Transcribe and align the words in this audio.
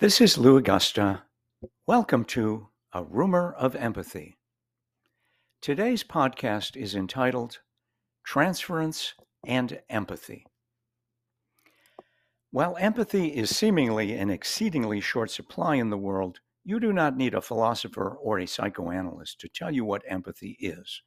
This 0.00 0.22
is 0.22 0.38
Lou 0.38 0.58
Agosta. 0.58 1.20
Welcome 1.86 2.24
to 2.24 2.68
A 2.94 3.04
Rumor 3.04 3.52
of 3.52 3.76
Empathy. 3.76 4.38
Today's 5.60 6.02
podcast 6.02 6.74
is 6.74 6.94
entitled 6.94 7.58
Transference 8.24 9.12
and 9.46 9.82
Empathy. 9.90 10.46
While 12.50 12.78
empathy 12.78 13.28
is 13.36 13.54
seemingly 13.54 14.14
in 14.14 14.30
exceedingly 14.30 15.02
short 15.02 15.30
supply 15.30 15.74
in 15.74 15.90
the 15.90 15.98
world, 15.98 16.40
you 16.64 16.80
do 16.80 16.94
not 16.94 17.18
need 17.18 17.34
a 17.34 17.42
philosopher 17.42 18.08
or 18.08 18.38
a 18.38 18.46
psychoanalyst 18.46 19.38
to 19.40 19.50
tell 19.50 19.70
you 19.70 19.84
what 19.84 20.02
empathy 20.08 20.56
is. 20.60 21.02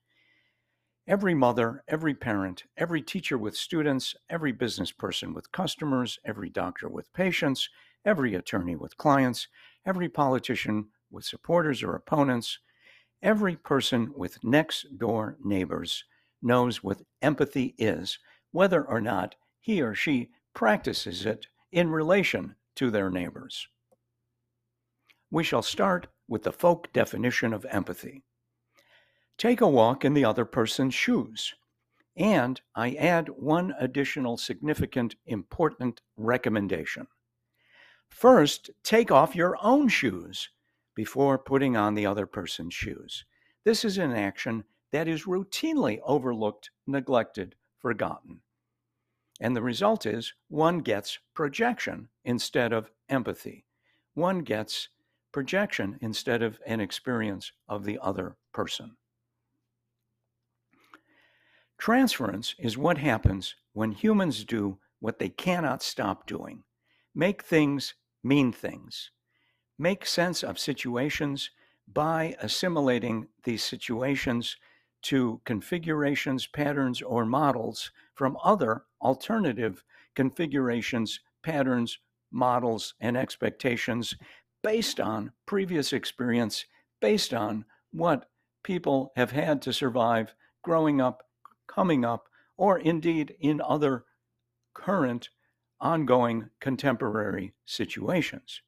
Every 1.07 1.33
mother, 1.33 1.83
every 1.87 2.13
parent, 2.13 2.65
every 2.77 3.01
teacher 3.01 3.39
with 3.39 3.57
students, 3.57 4.13
every 4.29 4.51
business 4.51 4.91
person 4.91 5.33
with 5.33 5.51
customers, 5.51 6.19
every 6.23 6.51
doctor 6.51 6.87
with 6.87 7.11
patients, 7.11 7.69
every 8.05 8.35
attorney 8.35 8.75
with 8.75 8.97
clients, 8.97 9.47
every 9.85 10.09
politician 10.09 10.89
with 11.11 11.25
supporters 11.25 11.83
or 11.83 11.95
opponents, 11.95 12.59
every 13.21 13.55
person 13.55 14.11
with 14.15 14.43
next 14.43 14.97
door 14.97 15.37
neighbors 15.43 16.03
knows 16.41 16.83
what 16.83 17.01
empathy 17.21 17.73
is, 17.77 18.19
whether 18.51 18.83
or 18.83 18.99
not 18.99 19.35
he 19.59 19.81
or 19.81 19.95
she 19.95 20.29
practices 20.53 21.25
it 21.25 21.47
in 21.71 21.89
relation 21.89 22.55
to 22.75 22.91
their 22.91 23.09
neighbors. 23.09 23.67
We 25.31 25.43
shall 25.43 25.63
start 25.63 26.07
with 26.27 26.43
the 26.43 26.51
folk 26.51 26.91
definition 26.93 27.53
of 27.53 27.65
empathy. 27.69 28.23
Take 29.37 29.61
a 29.61 29.67
walk 29.67 30.05
in 30.05 30.13
the 30.13 30.25
other 30.25 30.45
person's 30.45 30.93
shoes. 30.93 31.53
And 32.15 32.61
I 32.75 32.93
add 32.93 33.29
one 33.29 33.73
additional 33.79 34.37
significant, 34.37 35.15
important 35.25 36.01
recommendation. 36.15 37.07
First, 38.13 38.69
take 38.83 39.11
off 39.11 39.35
your 39.35 39.57
own 39.61 39.89
shoes 39.89 40.49
before 40.95 41.37
putting 41.37 41.75
on 41.75 41.95
the 41.95 42.05
other 42.05 42.25
person's 42.25 42.73
shoes. 42.73 43.25
This 43.65 43.83
is 43.83 43.97
an 43.97 44.13
action 44.13 44.63
that 44.91 45.07
is 45.07 45.25
routinely 45.25 45.99
overlooked, 46.03 46.69
neglected, 46.87 47.55
forgotten. 47.79 48.39
And 49.41 49.55
the 49.55 49.61
result 49.61 50.05
is 50.05 50.33
one 50.47 50.79
gets 50.79 51.17
projection 51.33 52.07
instead 52.23 52.71
of 52.71 52.91
empathy. 53.09 53.65
One 54.13 54.39
gets 54.39 54.89
projection 55.31 55.97
instead 55.99 56.43
of 56.43 56.59
an 56.65 56.79
experience 56.79 57.51
of 57.67 57.83
the 57.83 57.99
other 58.01 58.37
person. 58.53 58.95
Transference 61.77 62.55
is 62.59 62.77
what 62.77 62.99
happens 62.99 63.55
when 63.73 63.91
humans 63.91 64.45
do 64.45 64.77
what 64.99 65.19
they 65.19 65.29
cannot 65.29 65.81
stop 65.83 66.27
doing 66.27 66.63
make 67.15 67.43
things 67.43 67.93
mean 68.23 68.51
things, 68.51 69.11
make 69.77 70.05
sense 70.05 70.43
of 70.43 70.59
situations 70.59 71.49
by 71.91 72.35
assimilating 72.39 73.27
these 73.43 73.63
situations 73.63 74.55
to 75.03 75.41
configurations, 75.43 76.47
patterns, 76.47 77.01
or 77.01 77.25
models 77.25 77.91
from 78.15 78.37
other 78.43 78.83
alternative 79.01 79.83
configurations, 80.15 81.19
patterns, 81.43 81.99
models, 82.31 82.93
and 82.99 83.17
expectations 83.17 84.15
based 84.63 84.99
on 84.99 85.31
previous 85.45 85.91
experience, 85.91 86.65
based 87.01 87.33
on 87.33 87.65
what 87.91 88.29
people 88.63 89.11
have 89.15 89.31
had 89.31 89.61
to 89.61 89.73
survive 89.73 90.33
growing 90.63 91.01
up, 91.01 91.23
coming 91.67 92.05
up, 92.05 92.29
or 92.55 92.79
indeed 92.79 93.35
in 93.39 93.59
other 93.61 94.05
current, 94.73 95.29
ongoing, 95.83 96.49
contemporary 96.59 97.53
situations. 97.65 98.61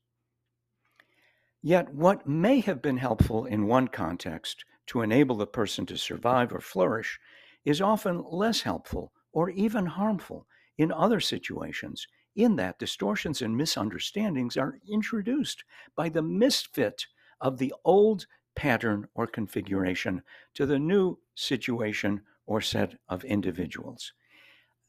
Yet, 1.63 1.91
what 1.91 2.27
may 2.27 2.59
have 2.59 2.81
been 2.81 2.97
helpful 2.97 3.45
in 3.45 3.65
one 3.65 3.87
context 3.87 4.65
to 4.87 5.01
enable 5.01 5.37
the 5.37 5.47
person 5.47 5.87
to 5.87 5.97
survive 5.97 6.53
or 6.53 6.59
flourish 6.59 7.19
is 7.63 7.81
often 7.81 8.23
less 8.29 8.61
helpful 8.61 9.11
or 9.31 9.49
even 9.49 9.87
harmful 9.87 10.45
in 10.77 10.91
other 10.91 11.19
situations, 11.19 12.05
in 12.35 12.57
that 12.57 12.77
distortions 12.77 13.41
and 13.41 13.57
misunderstandings 13.57 14.57
are 14.57 14.77
introduced 14.87 15.63
by 15.95 16.09
the 16.09 16.21
misfit 16.21 17.07
of 17.41 17.57
the 17.57 17.73
old 17.83 18.27
pattern 18.55 19.07
or 19.15 19.25
configuration 19.25 20.21
to 20.53 20.65
the 20.65 20.77
new 20.77 21.17
situation 21.33 22.21
or 22.45 22.61
set 22.61 22.93
of 23.09 23.23
individuals. 23.23 24.13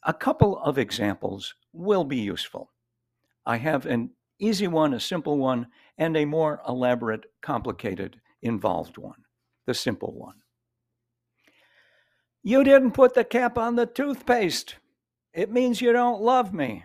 A 0.09 0.15
couple 0.15 0.56
of 0.59 0.78
examples 0.78 1.56
will 1.72 2.05
be 2.05 2.19
useful. 2.19 2.71
I 3.44 3.56
have 3.56 3.87
an 3.87 4.11
easy 4.39 4.69
one, 4.69 4.94
a 4.94 5.00
simple 5.00 5.37
one, 5.37 5.67
and 5.99 6.17
a 6.17 6.25
more 6.25 6.61
elaborate, 6.69 7.27
complicated, 7.43 8.21
involved 8.41 8.99
one. 8.99 9.25
The 9.67 9.75
simple 9.75 10.15
one. 10.17 10.37
You 12.44 12.62
didn't 12.62 12.93
put 12.93 13.15
the 13.15 13.25
cap 13.25 13.59
on 13.59 13.75
the 13.75 13.87
toothpaste. 13.87 14.77
It 15.34 15.50
means 15.50 15.81
you 15.81 15.93
don't 15.93 16.23
love 16.23 16.55
me. 16.55 16.84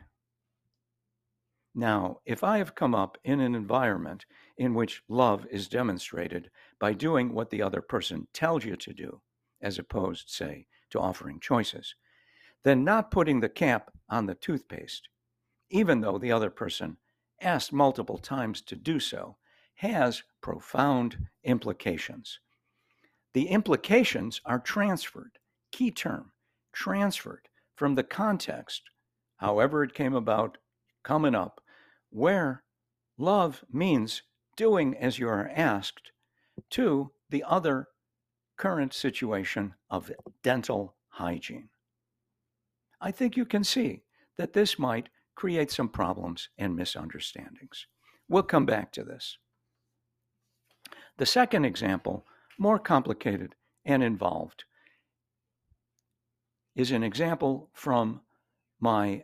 Now, 1.76 2.22
if 2.26 2.44
I 2.44 2.58
have 2.58 2.74
come 2.74 2.96
up 2.96 3.20
in 3.24 3.40
an 3.40 3.54
environment 3.54 4.26
in 4.58 4.74
which 4.74 5.04
love 5.08 5.46
is 5.52 5.68
demonstrated 5.68 6.50
by 6.80 6.94
doing 6.94 7.36
what 7.36 7.52
the 7.52 7.62
other 7.62 7.84
person 7.84 8.28
tells 8.34 8.66
you 8.66 8.76
to 8.78 8.94
do, 8.94 9.22
as 9.62 9.78
opposed, 9.78 10.28
say, 10.28 10.66
to 10.90 11.00
offering 11.00 11.40
choices, 11.40 11.94
then 12.64 12.84
not 12.84 13.12
putting 13.12 13.40
the 13.40 13.50
cap 13.50 13.92
on 14.10 14.26
the 14.26 14.36
toothpaste, 14.36 15.10
even 15.70 16.02
though 16.02 16.18
the 16.18 16.32
other 16.32 16.50
person 16.50 16.98
asked 17.42 17.74
multiple 17.74 18.18
times 18.18 18.62
to 18.62 18.76
do 18.76 19.00
so, 19.00 19.38
has 19.76 20.24
profound 20.42 21.18
implications. 21.44 22.40
The 23.34 23.48
implications 23.48 24.42
are 24.46 24.60
transferred, 24.60 25.40
key 25.72 25.90
term, 25.92 26.34
transferred 26.74 27.48
from 27.76 27.96
the 27.96 28.04
context, 28.04 28.84
however 29.38 29.84
it 29.84 29.94
came 29.94 30.14
about, 30.14 30.58
coming 31.04 31.34
up, 31.34 31.62
where 32.12 32.64
love 33.18 33.64
means 33.72 34.22
doing 34.56 34.96
as 34.98 35.18
you 35.18 35.28
are 35.28 35.50
asked, 35.56 36.12
to 36.70 37.12
the 37.30 37.44
other 37.48 37.88
current 38.58 38.94
situation 38.94 39.74
of 39.90 40.12
dental 40.44 40.96
hygiene. 41.08 41.70
I 43.02 43.12
think 43.12 43.36
you 43.36 43.46
can 43.46 43.64
see 43.64 44.04
that 44.38 44.54
this 44.54 44.78
might 44.78 45.10
create 45.36 45.72
some 45.72 45.90
problems 45.90 46.50
and 46.58 46.76
misunderstandings. 46.76 47.88
We'll 48.30 48.44
come 48.44 48.66
back 48.66 48.92
to 48.94 49.04
this. 49.04 49.38
The 51.18 51.26
second 51.26 51.66
example, 51.66 52.26
more 52.58 52.80
complicated 52.80 53.56
and 53.84 54.04
involved, 54.04 54.64
is 56.76 56.92
an 56.92 57.04
example 57.04 57.70
from 57.74 58.22
my 58.80 59.24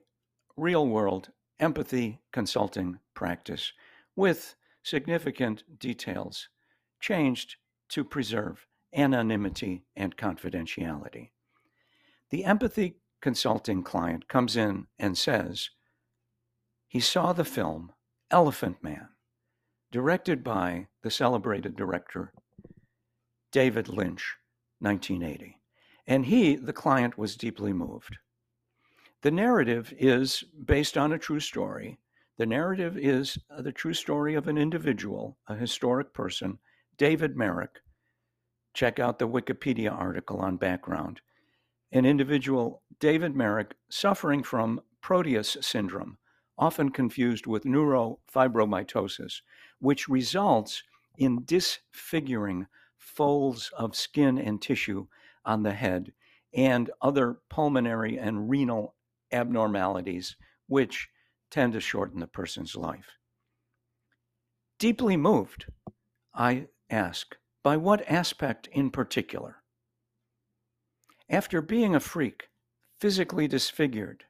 real 0.55 0.87
world 0.87 1.29
empathy 1.59 2.19
consulting 2.31 2.99
practice 3.13 3.73
with 4.15 4.55
significant 4.83 5.63
details 5.79 6.49
changed 6.99 7.55
to 7.89 8.03
preserve 8.03 8.67
anonymity 8.93 9.85
and 9.95 10.17
confidentiality. 10.17 11.29
The 12.31 12.43
empathy 12.43 12.97
consulting 13.21 13.83
client 13.83 14.27
comes 14.27 14.55
in 14.55 14.87
and 14.99 15.17
says 15.17 15.69
he 16.87 16.99
saw 16.99 17.33
the 17.33 17.45
film 17.45 17.91
Elephant 18.31 18.83
Man, 18.83 19.09
directed 19.91 20.43
by 20.43 20.87
the 21.01 21.11
celebrated 21.11 21.75
director 21.75 22.33
David 23.51 23.87
Lynch, 23.87 24.35
1980. 24.79 25.59
And 26.05 26.25
he, 26.25 26.55
the 26.55 26.73
client, 26.73 27.17
was 27.17 27.35
deeply 27.35 27.73
moved. 27.73 28.17
The 29.21 29.31
narrative 29.31 29.93
is 29.97 30.43
based 30.65 30.97
on 30.97 31.11
a 31.11 31.17
true 31.17 31.39
story. 31.39 31.97
The 32.37 32.45
narrative 32.45 32.97
is 32.97 33.37
uh, 33.49 33.61
the 33.61 33.71
true 33.71 33.93
story 33.93 34.35
of 34.35 34.47
an 34.47 34.57
individual, 34.57 35.37
a 35.47 35.55
historic 35.55 36.13
person, 36.13 36.59
David 36.97 37.35
Merrick. 37.35 37.79
Check 38.73 38.99
out 38.99 39.17
the 39.17 39.27
Wikipedia 39.27 39.91
article 39.91 40.39
on 40.39 40.57
background. 40.57 41.19
An 41.91 42.05
individual, 42.05 42.83
David 42.99 43.35
Merrick, 43.35 43.75
suffering 43.89 44.43
from 44.43 44.81
Proteus 45.01 45.57
syndrome, 45.61 46.17
often 46.57 46.89
confused 46.89 47.45
with 47.45 47.63
neurofibromatosis, 47.63 49.41
which 49.79 50.09
results 50.09 50.83
in 51.17 51.43
disfiguring 51.45 52.67
folds 52.97 53.71
of 53.77 53.95
skin 53.95 54.37
and 54.37 54.61
tissue 54.61 55.07
on 55.45 55.63
the 55.63 55.73
head 55.73 56.11
and 56.53 56.89
other 57.01 57.37
pulmonary 57.49 58.17
and 58.17 58.49
renal 58.49 58.95
abnormalities, 59.31 60.35
which 60.67 61.09
tend 61.51 61.73
to 61.73 61.79
shorten 61.79 62.19
the 62.19 62.27
person's 62.27 62.75
life. 62.75 63.17
Deeply 64.79 65.17
moved, 65.17 65.65
I 66.33 66.67
ask, 66.89 67.37
by 67.63 67.77
what 67.77 68.09
aspect 68.09 68.67
in 68.71 68.89
particular? 68.89 69.57
After 71.29 71.61
being 71.61 71.95
a 71.95 71.99
freak, 71.99 72.49
physically 72.99 73.47
disfigured, 73.47 74.23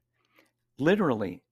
literally 0.77 1.43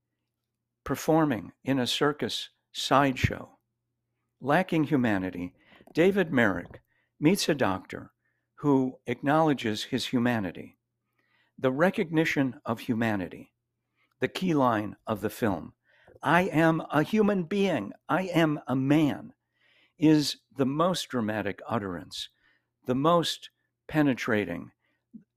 performing 0.83 1.51
in 1.63 1.79
a 1.79 1.87
circus 1.87 2.49
sideshow. 2.71 3.57
Lacking 4.41 4.85
humanity, 4.85 5.53
David 5.93 6.31
Merrick 6.31 6.81
meets 7.19 7.47
a 7.47 7.55
doctor 7.55 8.11
who 8.55 8.97
acknowledges 9.07 9.83
his 9.83 10.07
humanity. 10.07 10.77
The 11.57 11.71
recognition 11.71 12.59
of 12.65 12.81
humanity, 12.81 13.53
the 14.19 14.27
key 14.27 14.53
line 14.53 14.97
of 15.07 15.21
the 15.21 15.29
film, 15.29 15.73
I 16.21 16.43
am 16.43 16.81
a 16.91 17.03
human 17.03 17.43
being, 17.43 17.93
I 18.09 18.23
am 18.23 18.59
a 18.67 18.75
man, 18.75 19.33
is 19.97 20.37
the 20.55 20.65
most 20.65 21.09
dramatic 21.09 21.61
utterance, 21.67 22.29
the 22.85 22.95
most 22.95 23.49
penetrating, 23.87 24.71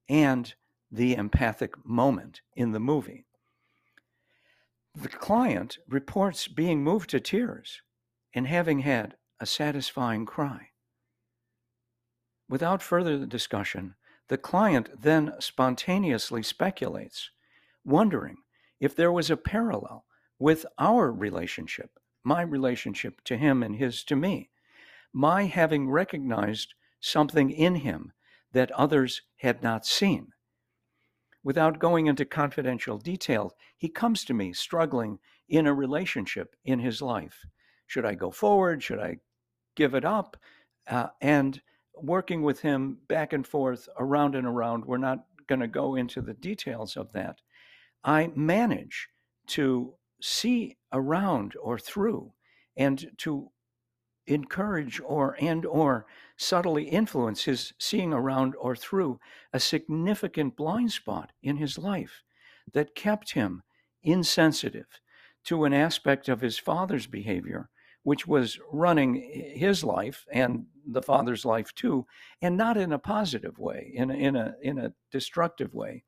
and 0.08 0.54
the 0.90 1.14
empathic 1.14 1.74
moment 1.84 2.40
in 2.56 2.72
the 2.72 2.80
movie. 2.80 3.26
The 4.94 5.08
client 5.08 5.78
reports 5.88 6.48
being 6.48 6.82
moved 6.82 7.10
to 7.10 7.20
tears 7.20 7.82
and 8.34 8.46
having 8.46 8.80
had 8.80 9.16
a 9.38 9.46
satisfying 9.46 10.26
cry. 10.26 10.70
Without 12.48 12.82
further 12.82 13.24
discussion, 13.26 13.94
the 14.28 14.38
client 14.38 14.90
then 15.00 15.34
spontaneously 15.38 16.42
speculates, 16.42 17.30
wondering 17.84 18.38
if 18.80 18.96
there 18.96 19.12
was 19.12 19.30
a 19.30 19.36
parallel 19.36 20.04
with 20.38 20.64
our 20.78 21.12
relationship, 21.12 21.98
my 22.24 22.42
relationship 22.42 23.22
to 23.24 23.36
him 23.36 23.62
and 23.62 23.76
his 23.76 24.02
to 24.04 24.16
me, 24.16 24.50
my 25.12 25.44
having 25.44 25.88
recognized 25.88 26.74
something 27.00 27.50
in 27.50 27.76
him 27.76 28.12
that 28.52 28.70
others 28.72 29.22
had 29.36 29.62
not 29.62 29.86
seen. 29.86 30.32
Without 31.42 31.78
going 31.78 32.06
into 32.06 32.24
confidential 32.24 32.98
detail, 32.98 33.52
he 33.76 33.88
comes 33.88 34.24
to 34.24 34.34
me 34.34 34.52
struggling 34.52 35.18
in 35.48 35.66
a 35.66 35.74
relationship 35.74 36.56
in 36.64 36.78
his 36.78 37.00
life. 37.00 37.46
Should 37.86 38.04
I 38.04 38.14
go 38.14 38.30
forward? 38.30 38.82
Should 38.82 38.98
I 38.98 39.18
give 39.76 39.94
it 39.94 40.04
up? 40.04 40.36
Uh, 40.86 41.08
and 41.20 41.60
working 41.94 42.42
with 42.42 42.60
him 42.60 42.98
back 43.08 43.32
and 43.32 43.46
forth, 43.46 43.88
around 43.98 44.34
and 44.34 44.46
around, 44.46 44.84
we're 44.84 44.98
not 44.98 45.24
going 45.46 45.60
to 45.60 45.68
go 45.68 45.94
into 45.94 46.20
the 46.20 46.34
details 46.34 46.96
of 46.96 47.12
that. 47.12 47.40
I 48.04 48.30
manage 48.34 49.08
to 49.48 49.94
see 50.20 50.76
around 50.92 51.54
or 51.60 51.78
through 51.78 52.32
and 52.76 53.10
to 53.18 53.50
encourage 54.26 55.00
or 55.04 55.36
and 55.40 55.64
or 55.64 56.06
subtly 56.38 56.84
influence 56.84 57.44
his 57.44 57.72
seeing 57.78 58.12
around 58.12 58.54
or 58.58 58.74
through 58.74 59.20
a 59.52 59.60
significant 59.60 60.56
blind 60.56 60.92
spot 60.92 61.32
in 61.42 61.56
his 61.56 61.76
life 61.76 62.22
that 62.72 62.94
kept 62.94 63.32
him 63.32 63.62
insensitive 64.02 65.00
to 65.44 65.64
an 65.64 65.74
aspect 65.74 66.28
of 66.28 66.40
his 66.40 66.58
father's 66.58 67.06
behavior 67.06 67.68
which 68.04 68.26
was 68.26 68.58
running 68.72 69.14
his 69.54 69.84
life 69.84 70.24
and 70.32 70.64
the 70.86 71.02
father's 71.02 71.44
life 71.44 71.74
too 71.74 72.06
and 72.40 72.56
not 72.56 72.76
in 72.76 72.92
a 72.92 72.98
positive 72.98 73.58
way 73.58 73.90
in 73.92 74.10
a, 74.10 74.14
in 74.14 74.36
a 74.36 74.54
in 74.62 74.78
a 74.78 74.92
destructive 75.10 75.74
way 75.74 76.02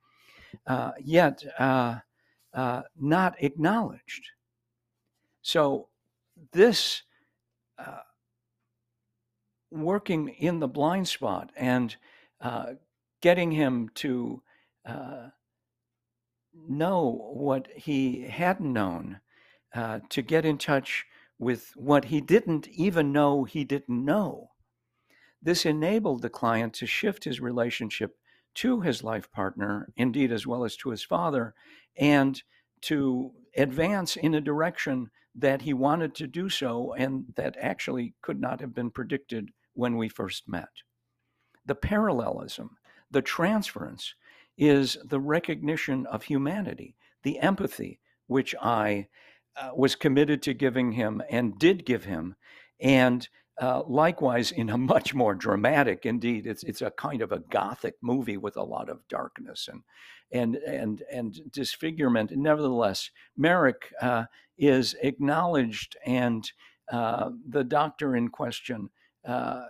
uh, 0.66 0.92
yet 1.02 1.42
uh, 1.58 1.96
uh, 2.54 2.82
not 2.98 3.36
acknowledged. 3.42 4.30
So 5.42 5.88
this 6.52 7.02
uh, 7.78 8.00
working 9.70 10.28
in 10.28 10.61
the 10.61 10.69
blind 10.69 11.08
spot 11.08 11.50
and 11.56 11.96
uh, 12.40 12.72
getting 13.20 13.52
him 13.52 13.88
to 13.94 14.43
uh, 14.87 15.28
know 16.69 17.31
what 17.32 17.69
he 17.75 18.22
hadn't 18.22 18.72
known, 18.72 19.20
uh, 19.75 20.00
to 20.08 20.22
get 20.22 20.44
in 20.44 20.58
touch 20.58 21.06
with 21.38 21.72
what 21.76 22.06
he 22.06 22.20
didn't 22.20 22.69
even 22.69 23.12
know 23.12 23.44
he 23.44 23.64
didn't 23.64 24.05
know. 24.05 24.50
This 25.43 25.64
enabled 25.64 26.23
the 26.23 26.28
client 26.28 26.75
to 26.75 26.87
shift 26.87 27.25
his 27.25 27.40
relationship 27.40 28.16
to 28.56 28.81
his 28.81 29.02
life 29.02 29.31
partner, 29.32 29.88
indeed, 29.96 30.32
as 30.32 30.46
well 30.46 30.64
as 30.64 30.76
to 30.76 30.90
his 30.90 31.02
father, 31.05 31.55
and 31.96 32.43
to 32.82 33.32
advance 33.56 34.16
in 34.16 34.34
a 34.34 34.40
direction 34.40 35.11
that 35.34 35.62
he 35.62 35.73
wanted 35.73 36.14
to 36.16 36.26
do 36.26 36.49
so 36.49 36.93
and 36.94 37.25
that 37.37 37.56
actually 37.58 38.14
could 38.23 38.40
not 38.40 38.61
have 38.61 38.75
been 38.75 38.90
predicted 38.90 39.50
when 39.80 39.96
we 39.96 40.08
first 40.08 40.46
met. 40.46 40.68
The 41.64 41.74
parallelism, 41.74 42.76
the 43.10 43.22
transference, 43.22 44.14
is 44.58 44.98
the 45.02 45.18
recognition 45.18 46.06
of 46.06 46.24
humanity, 46.24 46.96
the 47.22 47.38
empathy 47.38 47.98
which 48.26 48.54
I 48.60 49.08
uh, 49.56 49.70
was 49.74 49.96
committed 49.96 50.42
to 50.42 50.54
giving 50.54 50.92
him 50.92 51.22
and 51.30 51.58
did 51.58 51.86
give 51.86 52.04
him, 52.04 52.36
and 52.78 53.26
uh, 53.60 53.82
likewise 53.86 54.52
in 54.52 54.68
a 54.70 54.78
much 54.78 55.14
more 55.14 55.34
dramatic, 55.34 56.06
indeed, 56.06 56.46
it's 56.46 56.62
it's 56.64 56.82
a 56.82 56.90
kind 56.92 57.22
of 57.22 57.32
a 57.32 57.42
gothic 57.50 57.94
movie 58.02 58.36
with 58.36 58.56
a 58.56 58.62
lot 58.62 58.88
of 58.90 59.08
darkness 59.08 59.68
and 59.70 59.82
and 60.30 60.56
and 60.56 61.02
and 61.10 61.40
disfigurement. 61.50 62.30
Nevertheless, 62.36 63.10
Merrick 63.36 63.92
uh, 64.00 64.24
is 64.58 64.94
acknowledged, 65.02 65.96
and 66.06 66.50
uh, 66.92 67.30
the 67.48 67.64
doctor 67.64 68.14
in 68.14 68.28
question 68.28 68.90
uh, 69.26 69.64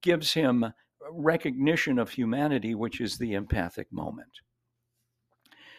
gives 0.00 0.32
him 0.32 0.72
recognition 1.10 1.98
of 1.98 2.10
humanity, 2.10 2.74
which 2.74 3.00
is 3.00 3.18
the 3.18 3.34
empathic 3.34 3.92
moment. 3.92 4.40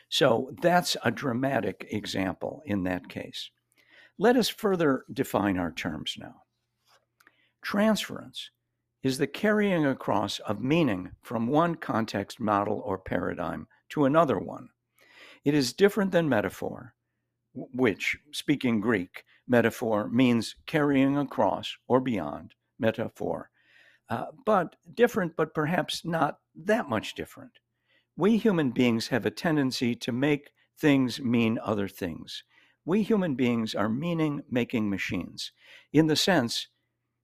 So 0.10 0.52
that's 0.62 0.96
a 1.04 1.12
dramatic 1.12 1.88
example 1.90 2.62
in 2.66 2.84
that 2.84 3.10
case. 3.10 3.50
Let 4.18 4.38
us 4.38 4.48
further 4.48 5.04
define 5.12 5.58
our 5.58 5.72
terms 5.72 6.16
now. 6.18 6.44
Transference 7.62 8.52
is 9.04 9.18
the 9.18 9.28
carrying 9.28 9.86
across 9.86 10.40
of 10.40 10.62
meaning 10.62 11.12
from 11.22 11.48
one 11.48 11.76
context, 11.76 12.40
model, 12.40 12.82
or 12.86 12.98
paradigm 12.98 13.68
to 13.90 14.06
another 14.06 14.40
one. 14.40 14.70
It 15.44 15.54
is 15.54 15.74
different 15.74 16.12
than 16.12 16.30
metaphor, 16.30 16.94
which, 17.54 18.18
speaking 18.32 18.82
Greek, 18.82 19.24
metaphor 19.48 20.10
means 20.10 20.56
carrying 20.66 21.18
across 21.18 21.76
or 21.88 22.00
beyond, 22.00 22.54
metaphor, 22.80 23.50
uh, 24.10 24.26
but 24.46 24.76
different, 24.94 25.36
but 25.36 25.54
perhaps 25.54 26.06
not 26.06 26.40
that 26.56 26.90
much 26.90 27.16
different. 27.16 27.60
We 28.18 28.38
human 28.38 28.72
beings 28.72 29.08
have 29.08 29.26
a 29.26 29.32
tendency 29.32 29.96
to 29.96 30.12
make 30.12 30.52
things 30.78 31.20
mean 31.20 31.60
other 31.62 31.88
things. 31.88 32.44
We 32.86 33.04
human 33.04 33.36
beings 33.36 33.74
are 33.74 33.90
meaning 33.90 34.44
making 34.50 34.90
machines 34.90 35.52
in 35.92 36.08
the 36.08 36.16
sense 36.16 36.68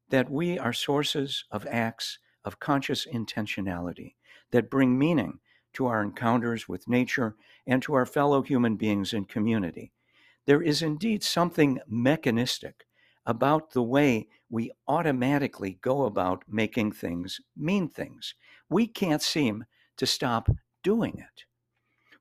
that 0.10 0.30
we 0.30 0.58
are 0.58 0.74
sources 0.74 1.46
of 1.52 1.66
acts 1.68 2.20
of 2.44 2.60
conscious 2.60 3.06
intentionality 3.06 4.16
that 4.52 4.70
bring 4.70 4.98
meaning 4.98 5.40
to 5.74 5.86
our 5.86 6.02
encounters 6.02 6.68
with 6.68 6.88
nature 6.88 7.36
and 7.66 7.82
to 7.84 7.94
our 7.94 8.06
fellow 8.06 8.42
human 8.42 8.75
beings 8.75 9.14
in 9.14 9.25
community. 9.25 9.94
There 10.46 10.62
is 10.62 10.82
indeed 10.82 11.24
something 11.24 11.80
mechanistic 11.88 12.86
about 13.25 13.72
the 13.72 13.84
way 13.84 14.28
we 14.51 14.70
automatically 14.88 15.79
go 15.81 16.03
about 16.03 16.43
making 16.48 16.91
things 16.91 17.39
mean 17.55 17.88
things. 17.88 18.36
We 18.70 18.86
can't 18.86 19.22
seem 19.22 19.63
to 19.98 20.05
stop 20.05 20.50
doing 20.84 21.17
it, 21.17 21.46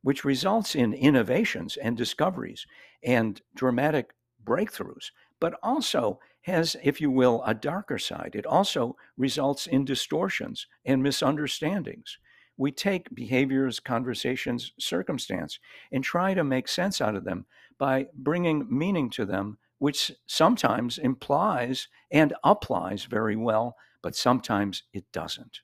which 0.03 0.25
results 0.25 0.75
in 0.75 0.95
innovations 0.95 1.77
and 1.77 1.97
discoveries 1.97 2.67
and 3.03 3.43
dramatic 3.55 4.15
breakthroughs, 4.45 5.11
but 5.41 5.59
also 5.63 6.21
has, 6.43 6.77
if 6.83 7.01
you 7.01 7.11
will, 7.11 7.43
a 7.45 7.53
darker 7.53 7.99
side. 7.99 8.33
It 8.35 8.47
also 8.47 8.97
results 9.17 9.67
in 9.67 9.85
distortions 9.85 10.67
and 10.85 11.03
misunderstandings. 11.03 12.17
We 12.57 12.71
take 12.71 13.15
behaviors, 13.15 13.81
conversations, 13.81 14.73
circumstance, 14.79 15.59
and 15.91 16.05
try 16.05 16.35
to 16.35 16.45
make 16.45 16.69
sense 16.69 17.01
out 17.01 17.17
of 17.17 17.25
them 17.25 17.47
by 17.79 18.07
bringing 18.15 18.67
meaning 18.71 19.11
to 19.11 19.25
them 19.25 19.59
which 19.81 20.13
sometimes 20.27 20.99
implies 20.99 21.89
and 22.13 22.35
applies 22.45 23.05
very 23.05 23.35
well, 23.35 23.75
but 24.03 24.15
sometimes 24.15 24.85
it 24.93 25.05
doesn't. 25.11 25.61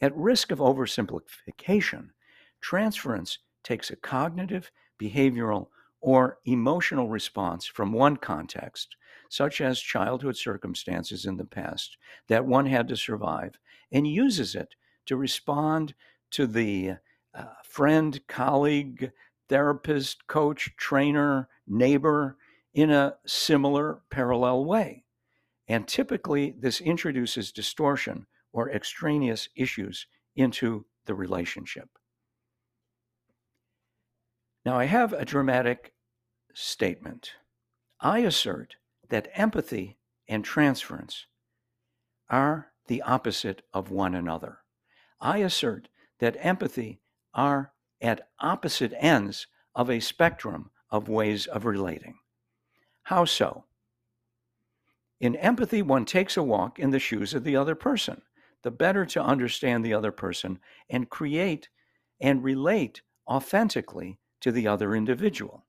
At 0.00 0.16
risk 0.16 0.52
of 0.52 0.60
oversimplification, 0.60 2.10
transference 2.60 3.38
takes 3.64 3.90
a 3.90 3.96
cognitive, 3.96 4.70
behavioral, 4.98 5.66
or 6.00 6.38
emotional 6.44 7.08
response 7.08 7.66
from 7.66 7.92
one 7.92 8.16
context, 8.16 8.96
such 9.28 9.60
as 9.60 9.80
childhood 9.80 10.36
circumstances 10.36 11.26
in 11.26 11.36
the 11.36 11.44
past 11.44 11.96
that 12.28 12.46
one 12.46 12.66
had 12.66 12.86
to 12.88 12.96
survive, 12.96 13.58
and 13.90 14.06
uses 14.06 14.54
it 14.54 14.76
to 15.06 15.16
respond 15.16 15.94
to 16.30 16.46
the 16.46 16.92
uh, 17.34 17.44
friend, 17.64 18.20
colleague, 18.28 19.10
therapist, 19.48 20.26
coach, 20.28 20.70
trainer, 20.76 21.48
neighbor, 21.66 22.36
in 22.74 22.90
a 22.90 23.16
similar 23.26 24.00
parallel 24.10 24.64
way. 24.64 25.04
And 25.68 25.86
typically, 25.86 26.54
this 26.58 26.80
introduces 26.80 27.52
distortion 27.52 28.26
or 28.52 28.70
extraneous 28.70 29.48
issues 29.54 30.06
into 30.36 30.84
the 31.06 31.14
relationship. 31.14 31.88
Now, 34.64 34.78
I 34.78 34.84
have 34.84 35.12
a 35.12 35.24
dramatic 35.24 35.92
statement. 36.54 37.32
I 38.00 38.20
assert 38.20 38.76
that 39.08 39.28
empathy 39.34 39.98
and 40.28 40.44
transference 40.44 41.26
are 42.28 42.72
the 42.86 43.02
opposite 43.02 43.62
of 43.72 43.90
one 43.90 44.14
another. 44.14 44.58
I 45.20 45.38
assert 45.38 45.88
that 46.18 46.36
empathy 46.38 47.00
are 47.34 47.72
at 48.00 48.28
opposite 48.38 48.92
ends 48.96 49.46
of 49.74 49.90
a 49.90 50.00
spectrum 50.00 50.70
of 50.90 51.08
ways 51.08 51.46
of 51.46 51.64
relating. 51.64 52.19
How 53.02 53.24
so? 53.24 53.64
In 55.20 55.36
empathy, 55.36 55.82
one 55.82 56.04
takes 56.04 56.36
a 56.36 56.42
walk 56.42 56.78
in 56.78 56.90
the 56.90 56.98
shoes 56.98 57.34
of 57.34 57.44
the 57.44 57.56
other 57.56 57.74
person, 57.74 58.22
the 58.62 58.70
better 58.70 59.04
to 59.06 59.22
understand 59.22 59.84
the 59.84 59.94
other 59.94 60.12
person 60.12 60.58
and 60.88 61.10
create 61.10 61.68
and 62.20 62.42
relate 62.42 63.02
authentically 63.28 64.18
to 64.40 64.52
the 64.52 64.66
other 64.66 64.94
individual. 64.94 65.66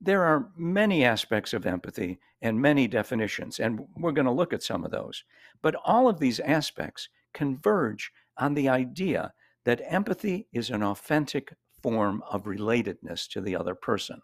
There 0.00 0.24
are 0.24 0.50
many 0.56 1.04
aspects 1.04 1.52
of 1.52 1.66
empathy 1.66 2.18
and 2.42 2.60
many 2.60 2.86
definitions, 2.86 3.58
and 3.58 3.80
we're 3.96 4.12
going 4.12 4.26
to 4.26 4.32
look 4.32 4.52
at 4.52 4.62
some 4.62 4.84
of 4.84 4.90
those. 4.90 5.24
But 5.62 5.76
all 5.84 6.08
of 6.08 6.18
these 6.18 6.40
aspects 6.40 7.08
converge 7.32 8.12
on 8.36 8.54
the 8.54 8.68
idea 8.68 9.32
that 9.64 9.80
empathy 9.86 10.46
is 10.52 10.70
an 10.70 10.82
authentic 10.82 11.54
form 11.82 12.22
of 12.30 12.44
relatedness 12.44 13.28
to 13.28 13.40
the 13.40 13.56
other 13.56 13.74
person. 13.74 14.20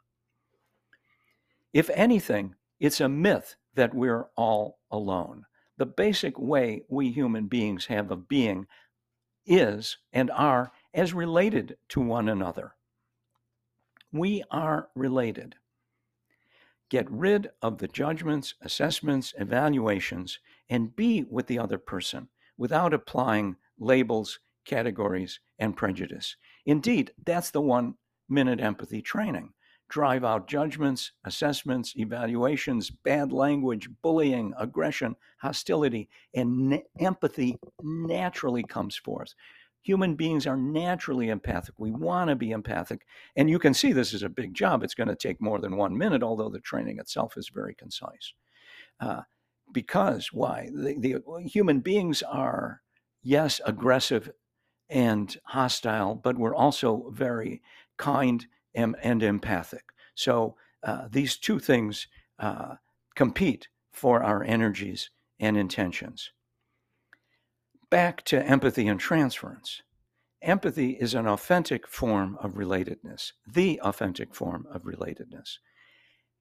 If 1.73 1.91
anything, 1.91 2.55
it's 2.79 3.01
a 3.01 3.09
myth 3.09 3.57
that 3.75 3.95
we're 3.95 4.27
all 4.37 4.79
alone. 4.91 5.45
The 5.77 5.87
basic 5.87 6.39
way 6.39 6.83
we 6.89 7.11
human 7.11 7.47
beings 7.47 7.87
have 7.87 8.11
of 8.11 8.29
being 8.29 8.67
is 9.47 9.97
and 10.13 10.31
are 10.31 10.73
as 10.93 11.15
related 11.15 11.77
to 11.91 12.01
one 12.01 12.29
another. 12.29 12.75
We 14.13 14.43
are 14.51 14.89
related. 14.95 15.55
Get 16.91 17.09
rid 17.11 17.51
of 17.63 17.79
the 17.79 17.89
judgments, 17.89 18.55
assessments, 18.61 19.33
evaluations, 19.39 20.41
and 20.69 20.95
be 20.95 21.25
with 21.31 21.47
the 21.47 21.59
other 21.59 21.79
person 21.79 22.29
without 22.59 22.93
applying 22.93 23.57
labels, 23.79 24.41
categories, 24.65 25.39
and 25.59 25.77
prejudice. 25.77 26.37
Indeed, 26.67 27.13
that's 27.25 27.51
the 27.51 27.61
one 27.61 27.95
minute 28.29 28.61
empathy 28.61 29.01
training. 29.01 29.53
Drive 29.91 30.25
out 30.25 30.49
judgments, 30.49 31.13
assessments, 31.25 31.95
evaluations, 31.97 32.91
bad 32.91 33.33
language, 33.33 33.89
bullying, 34.03 34.55
aggression, 34.59 35.17
hostility, 35.39 36.09
and 36.33 36.81
empathy 36.99 37.59
naturally 37.83 38.63
comes 38.63 38.97
forth 38.97 39.35
human 39.83 40.15
beings 40.15 40.47
are 40.47 40.57
naturally 40.57 41.29
empathic. 41.29 41.75
We 41.79 41.91
want 41.91 42.29
to 42.29 42.37
be 42.37 42.51
empathic. 42.51 43.07
And 43.37 43.49
you 43.49 43.59
can 43.59 43.75
see 43.75 43.93
this 43.93 44.13
is 44.13 44.23
a 44.23 44.29
big 44.29 44.55
job. 44.55 44.83
It's 44.83 44.95
going 44.95 45.09
to 45.09 45.17
take 45.17 45.41
more 45.41 45.59
than 45.59 45.77
one 45.77 45.97
minute, 45.97 46.23
although 46.23 46.51
the 46.51 46.61
training 46.61 46.99
itself 46.99 47.37
is 47.37 47.51
very 47.53 47.75
concise. 47.75 48.35
Uh, 49.01 49.23
because 49.73 50.33
why? 50.33 50.69
The, 50.73 50.97
the, 50.99 51.49
human 51.49 51.81
beings 51.81 52.23
are, 52.23 52.83
yes, 53.23 53.61
aggressive 53.65 54.31
and 54.89 55.37
hostile, 55.45 56.15
but 56.15 56.37
we're 56.37 56.55
also 56.55 57.11
very 57.11 57.63
kind 57.97 58.47
and, 58.75 58.97
and 59.03 59.23
empathic. 59.23 59.85
So 60.15 60.57
uh, 60.83 61.09
these 61.11 61.37
two 61.37 61.59
things 61.59 62.07
uh, 62.39 62.77
compete 63.15 63.69
for 63.93 64.23
our 64.23 64.43
energies 64.43 65.11
and 65.39 65.57
intentions 65.57 66.31
back 67.91 68.25
to 68.25 68.43
empathy 68.43 68.87
and 68.87 68.99
transference. 68.99 69.83
Empathy 70.41 70.93
is 70.93 71.13
an 71.13 71.27
authentic 71.27 71.87
form 71.87 72.39
of 72.41 72.55
relatedness, 72.55 73.33
the 73.47 73.81
authentic 73.83 74.35
form 74.35 74.67
of 74.73 74.85
relatedness. 74.85 75.59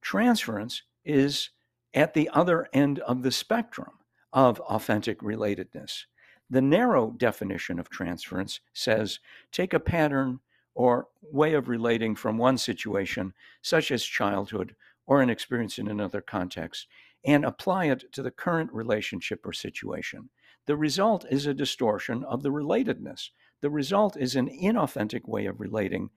Transference 0.02 0.84
is 1.04 1.50
at 1.94 2.14
the 2.14 2.30
other 2.30 2.68
end 2.72 3.00
of 3.00 3.24
the 3.24 3.32
spectrum 3.32 3.92
of 4.32 4.60
authentic 4.62 5.20
relatedness. 5.20 6.04
The 6.50 6.62
narrow 6.62 7.12
definition 7.12 7.80
of 7.80 7.90
transference 7.90 8.62
says 8.74 9.20
take 9.52 9.74
a 9.74 9.80
pattern 9.80 10.40
or 10.80 11.10
way 11.22 11.56
of 11.56 11.68
relating 11.68 12.16
from 12.16 12.38
one 12.38 12.58
situation, 12.58 13.34
such 13.62 13.92
as 13.92 14.02
childhood 14.02 14.74
or 15.06 15.22
an 15.22 15.30
experience 15.30 15.78
in 15.78 15.90
another 15.90 16.22
context, 16.22 16.88
and 17.26 17.44
apply 17.44 17.88
it 17.88 18.06
to 18.14 18.24
the 18.24 18.32
current 18.32 18.72
relationship 18.72 19.46
or 19.46 19.52
situation. 19.52 20.30
The 20.68 20.78
result 20.78 21.26
is 21.30 21.46
a 21.46 21.54
distortion 21.54 22.24
of 22.24 22.44
the 22.44 22.50
relatedness. 22.50 23.32
The 23.60 23.70
result 23.70 24.16
is 24.16 24.38
an 24.38 24.48
inauthentic 24.48 25.28
way 25.28 25.48
of 25.48 25.60
relating. 25.60 26.12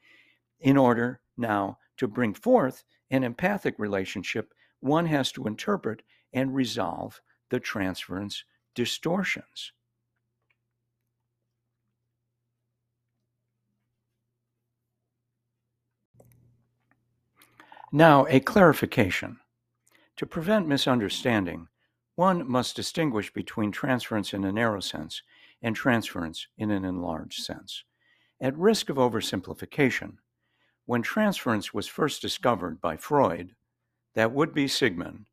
In 0.60 0.76
order 0.76 1.22
now 1.36 1.78
to 1.96 2.06
bring 2.06 2.32
forth 2.32 2.84
an 3.10 3.24
empathic 3.24 3.74
relationship, 3.78 4.54
one 4.78 5.06
has 5.06 5.32
to 5.32 5.48
interpret 5.48 6.02
and 6.32 6.54
resolve 6.54 7.20
the 7.50 7.58
transference 7.58 8.44
distortions. 8.76 9.72
Now, 17.94 18.24
a 18.30 18.40
clarification. 18.40 19.38
To 20.16 20.24
prevent 20.24 20.66
misunderstanding, 20.66 21.68
one 22.14 22.50
must 22.50 22.74
distinguish 22.74 23.30
between 23.30 23.70
transference 23.70 24.32
in 24.32 24.44
a 24.44 24.52
narrow 24.52 24.80
sense 24.80 25.20
and 25.60 25.76
transference 25.76 26.46
in 26.56 26.70
an 26.70 26.86
enlarged 26.86 27.42
sense. 27.44 27.84
At 28.40 28.56
risk 28.56 28.88
of 28.88 28.96
oversimplification, 28.96 30.14
when 30.86 31.02
transference 31.02 31.74
was 31.74 31.86
first 31.86 32.22
discovered 32.22 32.80
by 32.80 32.96
Freud, 32.96 33.54
that 34.14 34.32
would 34.32 34.54
be 34.54 34.68
Sigmund, 34.68 35.26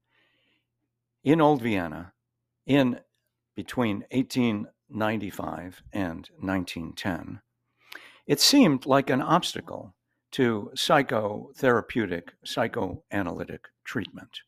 in 1.24 1.40
Old 1.40 1.62
Vienna 1.62 2.12
in 2.66 3.00
between 3.56 4.04
1895 4.12 5.82
and 5.94 6.30
1910, 6.40 7.40
it 8.28 8.42
seemed 8.42 8.86
like 8.86 9.10
an 9.10 9.22
obstacle 9.22 9.96
to 10.32 10.72
psychotherapeutic, 10.76 12.30
psychoanalytic 12.44 13.66
treatment. 13.84 14.42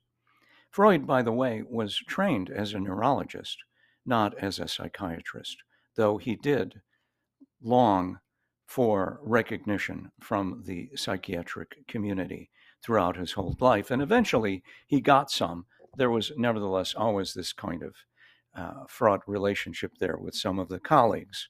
Freud, 0.69 1.05
by 1.05 1.21
the 1.21 1.31
way, 1.31 1.63
was 1.67 1.97
trained 1.97 2.49
as 2.49 2.73
a 2.73 2.79
neurologist, 2.79 3.57
not 4.05 4.37
as 4.37 4.59
a 4.59 4.67
psychiatrist, 4.67 5.57
though 5.95 6.17
he 6.17 6.35
did 6.35 6.81
long 7.61 8.19
for 8.67 9.19
recognition 9.21 10.11
from 10.21 10.63
the 10.65 10.89
psychiatric 10.95 11.85
community 11.87 12.49
throughout 12.81 13.17
his 13.17 13.33
whole 13.33 13.55
life. 13.59 13.91
And 13.91 14.01
eventually 14.01 14.63
he 14.87 15.01
got 15.01 15.29
some. 15.29 15.65
There 15.97 16.09
was 16.09 16.31
nevertheless 16.37 16.95
always 16.95 17.33
this 17.33 17.51
kind 17.51 17.83
of 17.83 17.95
uh, 18.55 18.85
fraught 18.87 19.21
relationship 19.27 19.91
there 19.99 20.17
with 20.17 20.35
some 20.35 20.57
of 20.57 20.69
the 20.69 20.79
colleagues. 20.79 21.49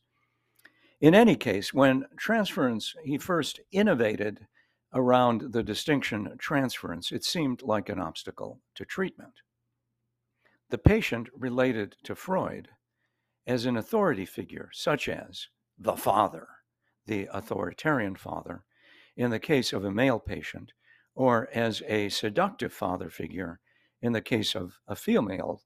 In 1.01 1.15
any 1.15 1.36
case, 1.36 1.74
when 1.74 2.05
transference, 2.15 2.93
he 3.03 3.17
first 3.17 3.60
innovated 3.72 4.46
around 4.93 5.51
the 5.51 5.63
distinction 5.63 6.36
transference, 6.38 7.12
it 7.12 7.24
seemed 7.24 7.63
like 7.63 7.89
an 7.89 8.00
obstacle 8.00 8.62
to 8.75 8.86
treatment. 8.86 9.34
The 10.70 10.77
patient 10.77 11.27
related 11.36 11.96
to 12.03 12.13
Freud 12.13 12.70
as 13.48 13.65
an 13.65 13.77
authority 13.77 14.25
figure, 14.25 14.70
such 14.74 15.10
as 15.10 15.48
the 15.75 15.96
father, 15.96 16.48
the 17.08 17.27
authoritarian 17.34 18.15
father, 18.15 18.63
in 19.17 19.31
the 19.31 19.39
case 19.39 19.74
of 19.74 19.84
a 19.84 19.91
male 19.91 20.20
patient, 20.20 20.72
or 21.15 21.50
as 21.51 21.81
a 21.88 22.10
seductive 22.10 22.72
father 22.72 23.10
figure 23.10 23.60
in 24.03 24.13
the 24.13 24.22
case 24.22 24.53
of 24.53 24.77
a 24.88 24.96
female 24.96 25.63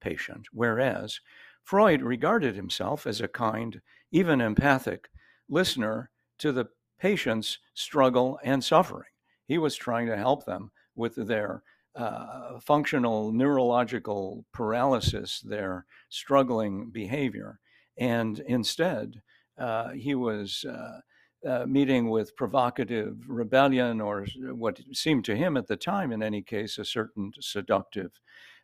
patient, 0.00 0.46
whereas 0.52 1.20
Freud 1.64 2.02
regarded 2.02 2.54
himself 2.54 3.06
as 3.06 3.20
a 3.20 3.28
kind, 3.28 3.80
even 4.10 4.40
empathic 4.40 5.08
listener 5.48 6.10
to 6.38 6.52
the 6.52 6.66
patients' 6.98 7.58
struggle 7.74 8.38
and 8.44 8.62
suffering. 8.62 9.08
He 9.46 9.58
was 9.58 9.74
trying 9.74 10.06
to 10.06 10.16
help 10.16 10.44
them 10.44 10.70
with 10.94 11.14
their 11.14 11.62
uh, 11.96 12.60
functional 12.60 13.32
neurological 13.32 14.44
paralysis, 14.52 15.40
their 15.40 15.86
struggling 16.08 16.90
behavior. 16.90 17.58
And 17.98 18.38
instead, 18.40 19.20
uh, 19.58 19.90
he 19.90 20.14
was 20.14 20.64
uh, 20.64 21.00
uh 21.46 21.66
meeting 21.66 22.10
with 22.10 22.36
provocative 22.36 23.16
rebellion, 23.28 24.00
or 24.00 24.26
what 24.52 24.80
seemed 24.92 25.24
to 25.24 25.36
him 25.36 25.56
at 25.56 25.66
the 25.66 25.76
time, 25.76 26.12
in 26.12 26.22
any 26.22 26.42
case, 26.42 26.78
a 26.78 26.84
certain 26.84 27.32
seductive 27.40 28.12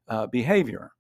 uh, 0.09 0.27
behavior. 0.27 0.93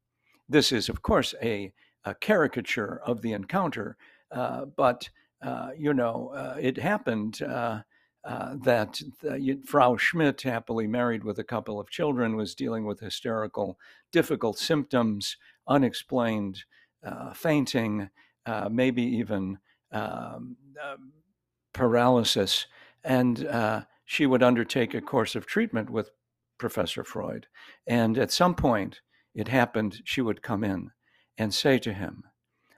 This 0.49 0.73
is, 0.73 0.89
of 0.89 1.03
course, 1.03 1.35
a, 1.43 1.73
a 2.05 2.15
caricature 2.15 3.01
of 3.05 3.23
the 3.23 3.33
encounter, 3.33 3.97
but 4.31 5.09
uh, 5.43 5.71
you 5.77 5.93
know, 5.93 6.33
uh, 6.35 6.57
it 6.61 6.79
happened 6.79 7.43
uh, 7.43 7.81
uh 8.25 8.57
that 8.65 9.01
the, 9.23 9.61
Frau 9.65 9.97
Schmidt, 9.97 10.43
happily 10.43 10.87
married 10.87 11.25
with 11.25 11.39
a 11.39 11.45
couple 11.45 11.79
of 11.79 11.91
children, 11.91 12.37
was 12.37 12.55
dealing 12.55 12.87
with 12.87 13.01
hysterical, 13.01 13.79
difficult 14.13 14.59
symptoms, 14.59 15.37
unexplained 15.69 16.65
uh, 17.05 17.33
fainting, 17.33 18.11
maybe 18.71 19.03
even 19.03 19.59
um, 19.93 20.57
paralysis. 21.73 22.67
And 23.05 23.47
she 24.05 24.27
would 24.27 24.43
undertake 24.43 24.95
a 24.95 25.01
course 25.01 25.35
of 25.35 25.47
treatment 25.47 25.91
with 25.91 26.11
Professor 26.59 27.05
Freud. 27.05 27.47
And 27.87 28.17
at 28.19 28.33
some 28.33 28.55
point, 28.55 29.01
it 29.35 29.49
happened, 29.49 30.01
she 30.05 30.23
would 30.23 30.43
come 30.43 30.65
in 30.65 30.91
and 31.37 31.53
say 31.53 31.79
to 31.81 31.93
him, 31.93 32.25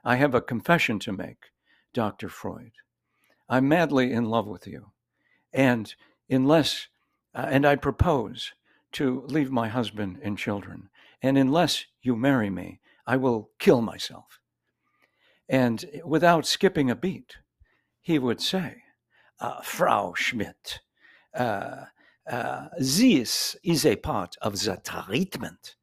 I 0.05 0.17
have 0.17 0.35
a 0.35 0.41
confession 0.41 0.99
to 1.01 1.13
make, 1.13 1.51
Dr. 1.93 2.29
Freud. 2.29 2.73
I'm 3.49 3.69
madly 3.69 4.13
in 4.13 4.25
love 4.27 4.47
with 4.47 4.67
you. 4.67 4.93
And 5.53 5.95
unless, 6.29 6.89
uh, 7.35 7.47
and 7.51 7.67
I 7.67 7.77
propose 7.77 8.53
to 8.93 9.23
leave 9.27 9.51
my 9.51 9.69
husband 9.69 10.19
and 10.23 10.39
children. 10.39 10.91
And 11.23 11.37
unless 11.37 11.87
you 12.03 12.17
marry 12.17 12.51
me, 12.51 12.81
I 13.07 13.17
will 13.17 13.51
kill 13.59 13.81
myself. 13.81 14.39
And 15.49 15.85
without 16.05 16.47
skipping 16.47 16.91
a 16.91 16.97
beat, 16.97 17.37
he 18.01 18.19
would 18.19 18.41
say, 18.41 18.83
uh, 19.41 19.63
Frau 19.63 20.15
Schmidt, 20.15 20.81
uh, 21.35 21.85
uh, 22.31 22.69
this 22.79 23.57
is 23.63 23.87
a 23.87 23.97
part 23.97 24.37
of 24.43 24.61
the 24.61 24.81
treatment, 24.85 25.77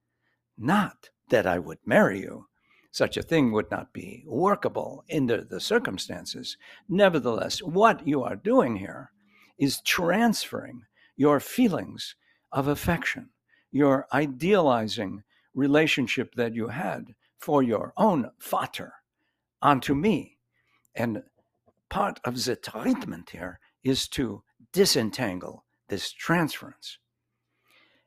not 0.57 1.09
that 1.29 1.47
I 1.47 1.57
would 1.57 1.79
marry 1.85 2.19
you. 2.19 2.47
Such 2.95 3.17
a 3.17 3.23
thing 3.23 3.51
would 3.51 3.69
not 3.69 3.91
be 3.91 4.23
workable 4.25 5.03
under 5.13 5.43
the 5.43 5.59
circumstances. 5.59 6.55
Nevertheless, 6.87 7.61
what 7.61 8.07
you 8.07 8.23
are 8.23 8.37
doing 8.37 8.77
here 8.77 9.11
is 9.57 9.81
transferring 9.81 10.83
your 11.17 11.41
feelings 11.41 12.15
of 12.53 12.69
affection, 12.69 13.31
your 13.69 14.07
idealizing 14.13 15.23
relationship 15.53 16.35
that 16.35 16.55
you 16.55 16.69
had 16.69 17.15
for 17.37 17.61
your 17.61 17.91
own 17.97 18.31
Vater 18.39 18.93
onto 19.61 19.93
me. 19.93 20.37
And 20.95 21.23
part 21.89 22.21
of 22.23 22.45
the 22.45 22.55
treatment 22.55 23.31
here 23.31 23.59
is 23.83 24.07
to 24.07 24.41
disentangle 24.71 25.65
this 25.89 26.13
transference. 26.13 26.97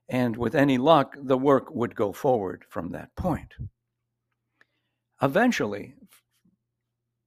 And 0.09 0.39
with 0.39 0.55
any 0.55 0.79
luck, 0.79 1.15
the 1.23 1.37
work 1.37 1.75
would 1.75 1.95
go 1.95 2.15
forward 2.15 2.65
from 2.71 2.93
that 2.93 3.15
point. 3.17 3.53
Eventually, 5.21 5.95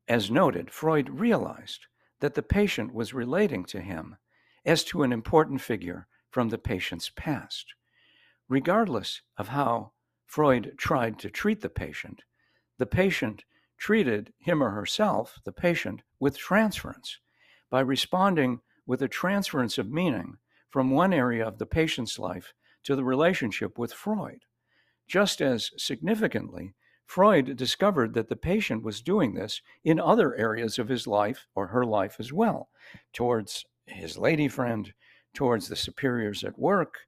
as 0.07 0.31
noted, 0.31 0.71
Freud 0.71 1.09
realized 1.09 1.87
that 2.19 2.35
the 2.35 2.43
patient 2.43 2.93
was 2.93 3.13
relating 3.13 3.65
to 3.65 3.81
him 3.81 4.17
as 4.65 4.83
to 4.85 5.03
an 5.03 5.11
important 5.11 5.61
figure 5.61 6.07
from 6.29 6.49
the 6.49 6.57
patient's 6.57 7.09
past. 7.09 7.73
Regardless 8.47 9.21
of 9.37 9.49
how 9.49 9.91
Freud 10.25 10.73
tried 10.77 11.19
to 11.19 11.29
treat 11.29 11.61
the 11.61 11.69
patient, 11.69 12.21
the 12.77 12.85
patient 12.85 13.43
treated 13.77 14.31
him 14.39 14.63
or 14.63 14.69
herself, 14.69 15.39
the 15.43 15.51
patient, 15.51 16.01
with 16.19 16.37
transference 16.37 17.19
by 17.69 17.81
responding 17.81 18.61
with 18.85 19.01
a 19.01 19.07
transference 19.07 19.77
of 19.77 19.91
meaning 19.91 20.37
from 20.69 20.91
one 20.91 21.11
area 21.13 21.45
of 21.45 21.57
the 21.57 21.65
patient's 21.65 22.17
life 22.17 22.53
to 22.83 22.95
the 22.95 23.03
relationship 23.03 23.77
with 23.77 23.91
Freud. 23.91 24.45
Just 25.07 25.41
as 25.41 25.71
significantly, 25.77 26.73
Freud 27.13 27.57
discovered 27.57 28.13
that 28.13 28.29
the 28.29 28.37
patient 28.37 28.83
was 28.83 29.01
doing 29.01 29.33
this 29.33 29.61
in 29.83 29.99
other 29.99 30.33
areas 30.35 30.79
of 30.79 30.87
his 30.87 31.05
life 31.05 31.45
or 31.55 31.67
her 31.67 31.83
life 31.83 32.15
as 32.19 32.31
well, 32.31 32.69
towards 33.11 33.65
his 33.85 34.17
lady 34.17 34.47
friend, 34.47 34.93
towards 35.33 35.67
the 35.67 35.75
superiors 35.75 36.41
at 36.45 36.57
work, 36.57 36.99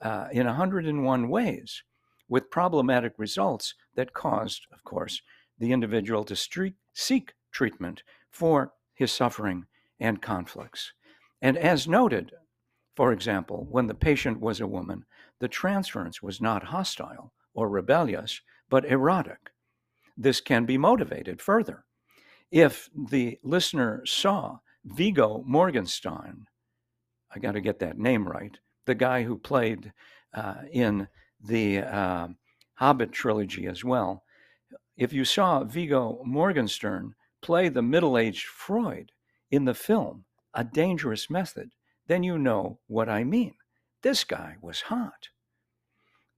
uh, 0.00 0.26
in 0.32 0.46
101 0.46 1.28
ways, 1.28 1.84
with 2.28 2.50
problematic 2.50 3.12
results 3.18 3.76
that 3.94 4.12
caused, 4.12 4.66
of 4.72 4.82
course, 4.82 5.22
the 5.60 5.70
individual 5.70 6.24
to 6.24 6.34
seek 6.92 7.32
treatment 7.52 8.02
for 8.32 8.72
his 8.94 9.12
suffering 9.12 9.66
and 10.00 10.20
conflicts. 10.20 10.92
And 11.40 11.56
as 11.56 11.86
noted, 11.86 12.32
for 12.96 13.12
example, 13.12 13.68
when 13.70 13.86
the 13.86 13.94
patient 13.94 14.40
was 14.40 14.60
a 14.60 14.66
woman, 14.66 15.04
the 15.38 15.46
transference 15.46 16.20
was 16.20 16.40
not 16.40 16.64
hostile 16.64 17.32
or 17.54 17.68
rebellious, 17.68 18.40
but 18.68 18.84
erotic. 18.86 19.51
This 20.16 20.40
can 20.40 20.64
be 20.64 20.78
motivated 20.78 21.40
further. 21.40 21.84
If 22.50 22.90
the 22.94 23.38
listener 23.42 24.04
saw 24.04 24.58
Viggo 24.84 25.44
Mortensen, 25.48 26.44
I 27.34 27.38
got 27.38 27.52
to 27.52 27.60
get 27.60 27.78
that 27.78 27.98
name 27.98 28.28
right, 28.28 28.58
the 28.84 28.94
guy 28.94 29.22
who 29.22 29.38
played 29.38 29.92
uh, 30.34 30.56
in 30.70 31.08
the 31.42 31.78
uh, 31.78 32.28
Hobbit 32.74 33.12
trilogy 33.12 33.66
as 33.66 33.84
well, 33.84 34.24
if 34.96 35.12
you 35.12 35.24
saw 35.24 35.64
Viggo 35.64 36.22
Mortensen 36.26 37.12
play 37.40 37.68
the 37.68 37.82
middle 37.82 38.18
aged 38.18 38.46
Freud 38.46 39.12
in 39.50 39.64
the 39.64 39.74
film, 39.74 40.24
A 40.54 40.64
Dangerous 40.64 41.30
Method, 41.30 41.70
then 42.06 42.22
you 42.22 42.38
know 42.38 42.78
what 42.86 43.08
I 43.08 43.24
mean. 43.24 43.54
This 44.02 44.24
guy 44.24 44.56
was 44.60 44.82
hot. 44.82 45.28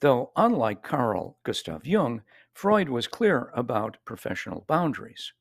Though, 0.00 0.32
unlike 0.36 0.82
Carl 0.82 1.38
Gustav 1.44 1.86
Jung, 1.86 2.22
Freud 2.54 2.88
was 2.88 3.08
clear 3.08 3.50
about 3.52 3.98
professional 4.04 4.64
boundaries. 4.66 5.32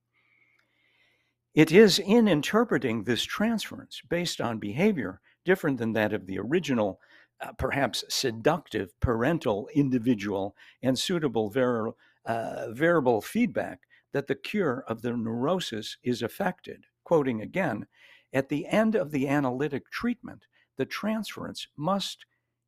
It 1.54 1.70
is 1.72 1.98
in 1.98 2.28
interpreting 2.28 3.04
this 3.04 3.24
transference 3.24 4.00
based 4.08 4.40
on 4.40 4.58
behavior 4.58 5.20
different 5.44 5.78
than 5.78 5.92
that 5.94 6.12
of 6.12 6.26
the 6.26 6.38
original, 6.38 7.00
uh, 7.40 7.52
perhaps 7.58 8.04
seductive 8.08 8.98
parental 9.00 9.68
individual 9.74 10.54
and 10.82 10.98
suitable 10.98 11.50
var- 11.50 11.94
uh, 12.24 12.66
variable 12.70 13.20
feedback 13.20 13.80
that 14.12 14.26
the 14.26 14.34
cure 14.34 14.84
of 14.88 15.02
the 15.02 15.12
neurosis 15.12 15.96
is 16.02 16.22
affected. 16.22 16.84
Quoting 17.04 17.40
again, 17.40 17.86
at 18.32 18.48
the 18.48 18.66
end 18.66 18.94
of 18.94 19.10
the 19.10 19.26
analytic 19.28 19.90
treatment, 19.90 20.46
the 20.76 20.86
transference 20.86 21.66
must 21.76 22.24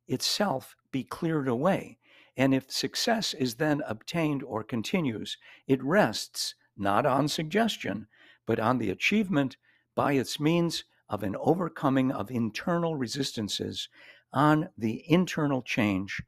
itself 0.07 0.75
be 0.91 1.03
cleared 1.03 1.47
away. 1.47 1.97
And 2.35 2.53
if 2.53 2.71
success 2.71 3.33
is 3.33 3.55
then 3.55 3.81
obtained 3.87 4.43
or 4.43 4.63
continues, 4.63 5.37
it 5.67 5.83
rests 5.83 6.55
not 6.75 7.05
on 7.05 7.27
suggestion, 7.27 8.07
but 8.45 8.59
on 8.59 8.77
the 8.77 8.89
achievement 8.89 9.57
by 9.95 10.13
its 10.13 10.39
means 10.39 10.83
of 11.09 11.23
an 11.23 11.35
overcoming 11.39 12.11
of 12.11 12.31
internal 12.31 12.95
resistances 12.95 13.87
on 14.31 14.69
the 14.77 15.03
internal 15.09 15.61
change 15.61 16.21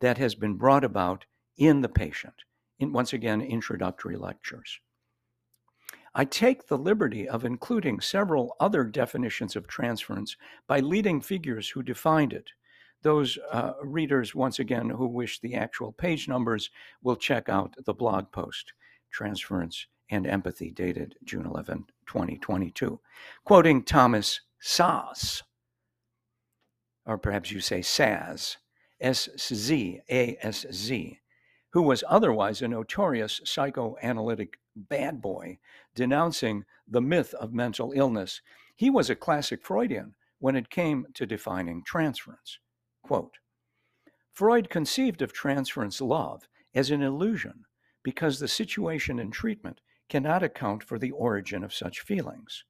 that 0.00 0.18
has 0.18 0.34
been 0.34 0.54
brought 0.54 0.84
about 0.84 1.24
in 1.56 1.80
the 1.80 1.88
patient. 1.88 2.44
In, 2.80 2.92
once 2.92 3.12
again, 3.12 3.40
introductory 3.40 4.16
lectures. 4.16 4.80
I 6.14 6.24
take 6.24 6.66
the 6.66 6.78
liberty 6.78 7.28
of 7.28 7.44
including 7.44 8.00
several 8.00 8.56
other 8.58 8.82
definitions 8.84 9.54
of 9.54 9.68
transference 9.68 10.36
by 10.66 10.80
leading 10.80 11.20
figures 11.20 11.68
who 11.68 11.82
defined 11.84 12.32
it. 12.32 12.50
Those 13.02 13.38
uh, 13.52 13.74
readers, 13.82 14.34
once 14.34 14.58
again, 14.58 14.90
who 14.90 15.06
wish 15.06 15.38
the 15.38 15.54
actual 15.54 15.92
page 15.92 16.26
numbers 16.26 16.70
will 17.02 17.16
check 17.16 17.48
out 17.48 17.74
the 17.84 17.94
blog 17.94 18.32
post, 18.32 18.72
Transference 19.10 19.86
and 20.10 20.26
Empathy, 20.26 20.70
dated 20.72 21.14
June 21.24 21.46
11, 21.46 21.86
2022. 22.06 22.98
Quoting 23.44 23.84
Thomas 23.84 24.40
Szasz, 24.62 25.42
or 27.06 27.18
perhaps 27.18 27.52
you 27.52 27.60
say 27.60 27.80
Saz, 27.80 28.56
S 29.00 29.28
Z 29.38 30.00
A 30.10 30.36
S 30.42 30.66
Z, 30.72 31.19
who 31.70 31.82
was 31.82 32.04
otherwise 32.08 32.62
a 32.62 32.68
notorious 32.68 33.40
psychoanalytic 33.44 34.58
bad 34.74 35.20
boy, 35.20 35.58
denouncing 35.94 36.64
the 36.86 37.00
myth 37.00 37.34
of 37.34 37.52
mental 37.52 37.92
illness. 37.94 38.40
He 38.76 38.90
was 38.90 39.10
a 39.10 39.14
classic 39.14 39.62
Freudian 39.62 40.14
when 40.38 40.56
it 40.56 40.70
came 40.70 41.06
to 41.14 41.26
defining 41.26 41.82
transference. 41.84 42.58
Quote, 43.02 43.38
Freud 44.32 44.70
conceived 44.70 45.22
of 45.22 45.32
transference 45.32 46.00
love 46.00 46.48
as 46.74 46.90
an 46.90 47.02
illusion 47.02 47.64
because 48.02 48.38
the 48.38 48.48
situation 48.48 49.18
and 49.18 49.32
treatment 49.32 49.80
cannot 50.08 50.42
account 50.42 50.82
for 50.82 50.98
the 50.98 51.10
origin 51.10 51.62
of 51.62 51.74
such 51.74 52.00
feelings. 52.00 52.64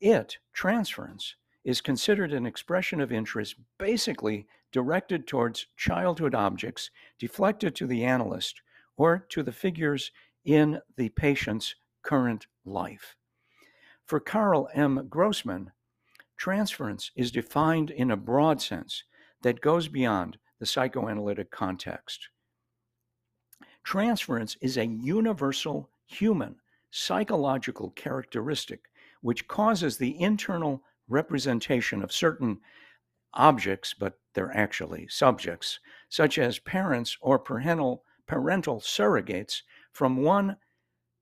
It, 0.00 0.38
transference, 0.52 1.36
is 1.64 1.80
considered 1.80 2.32
an 2.32 2.46
expression 2.46 3.00
of 3.00 3.12
interest 3.12 3.56
basically 3.78 4.46
directed 4.72 5.26
towards 5.26 5.66
childhood 5.76 6.34
objects 6.34 6.90
deflected 7.18 7.74
to 7.76 7.86
the 7.86 8.04
analyst 8.04 8.60
or 8.96 9.26
to 9.30 9.42
the 9.42 9.52
figures 9.52 10.10
in 10.44 10.80
the 10.96 11.08
patient's 11.10 11.74
current 12.02 12.46
life. 12.64 13.16
For 14.06 14.20
Carl 14.20 14.68
M. 14.74 15.06
Grossman, 15.08 15.70
transference 16.36 17.10
is 17.14 17.30
defined 17.30 17.90
in 17.90 18.10
a 18.10 18.16
broad 18.16 18.60
sense 18.60 19.04
that 19.42 19.60
goes 19.60 19.88
beyond 19.88 20.38
the 20.58 20.66
psychoanalytic 20.66 21.50
context. 21.50 22.28
Transference 23.84 24.56
is 24.60 24.76
a 24.76 24.86
universal 24.86 25.90
human 26.06 26.56
psychological 26.90 27.90
characteristic 27.90 28.80
which 29.22 29.48
causes 29.48 29.96
the 29.96 30.20
internal 30.20 30.82
representation 31.08 32.02
of 32.02 32.12
certain 32.12 32.58
objects, 33.34 33.94
but 33.94 34.18
they're 34.34 34.56
actually 34.56 35.06
subjects, 35.08 35.78
such 36.08 36.38
as 36.38 36.58
parents 36.58 37.16
or 37.20 37.38
parental, 37.38 38.04
parental 38.26 38.80
surrogates 38.80 39.62
from 39.92 40.22
one 40.22 40.56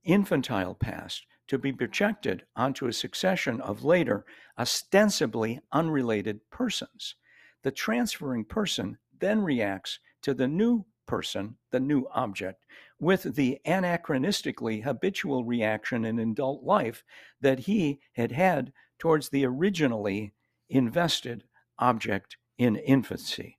infantile 0.04 0.74
past 0.74 1.26
to 1.48 1.58
be 1.58 1.72
projected 1.72 2.44
onto 2.54 2.86
a 2.86 2.92
succession 2.92 3.60
of 3.60 3.84
later, 3.84 4.24
ostensibly 4.58 5.60
unrelated 5.72 6.40
persons. 6.50 7.14
The 7.62 7.70
transferring 7.70 8.44
person 8.44 8.98
then 9.18 9.42
reacts 9.42 9.98
to 10.22 10.34
the 10.34 10.48
new 10.48 10.84
person, 11.06 11.56
the 11.70 11.80
new 11.80 12.06
object, 12.14 12.64
with 13.00 13.34
the 13.34 13.58
anachronistically 13.66 14.84
habitual 14.84 15.44
reaction 15.44 16.04
in 16.04 16.18
adult 16.18 16.62
life 16.62 17.02
that 17.40 17.60
he 17.60 18.00
had 18.12 18.32
had 18.32 18.72
towards 18.98 19.30
the 19.30 19.46
originally 19.46 20.34
invested 20.68 21.44
object 21.78 22.36
in 22.56 22.76
infancy. 22.76 23.58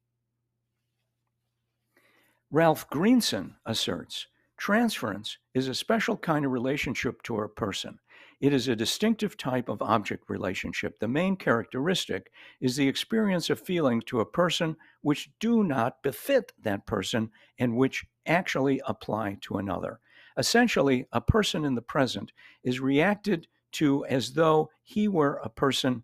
Ralph 2.52 2.90
Greenson 2.90 3.56
asserts 3.66 4.28
transference 4.58 5.38
is 5.54 5.68
a 5.68 5.76
special 5.76 6.18
kind 6.18 6.46
of 6.46 6.52
relationship 6.52 7.22
to 7.24 7.40
a 7.40 7.48
person. 7.48 8.00
It 8.42 8.54
is 8.54 8.68
a 8.68 8.76
distinctive 8.76 9.38
type 9.38 9.70
of 9.70 9.82
object 9.82 10.30
relationship. 10.30 11.00
The 11.00 11.08
main 11.08 11.36
characteristic 11.36 12.32
is 12.60 12.76
the 12.76 12.88
experience 12.88 13.50
of 13.50 13.60
feelings 13.60 14.04
to 14.06 14.20
a 14.20 14.26
person 14.26 14.78
which 15.02 15.30
do 15.40 15.64
not 15.64 16.02
befit 16.04 16.54
that 16.62 16.86
person 16.86 17.32
and 17.58 17.76
which 17.76 18.06
actually 18.26 18.82
apply 18.86 19.38
to 19.42 19.58
another. 19.58 20.00
Essentially, 20.38 21.06
a 21.12 21.22
person 21.22 21.66
in 21.66 21.76
the 21.76 21.82
present 21.82 22.32
is 22.64 22.80
reacted 22.80 23.48
to 23.74 24.06
as 24.06 24.34
though 24.34 24.70
he 24.82 25.08
were 25.08 25.40
a 25.44 25.50
person 25.50 26.04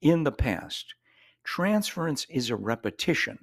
in 0.00 0.24
the 0.24 0.32
past. 0.32 0.94
Transference 1.44 2.26
is 2.30 2.50
a 2.50 2.56
repetition, 2.56 3.38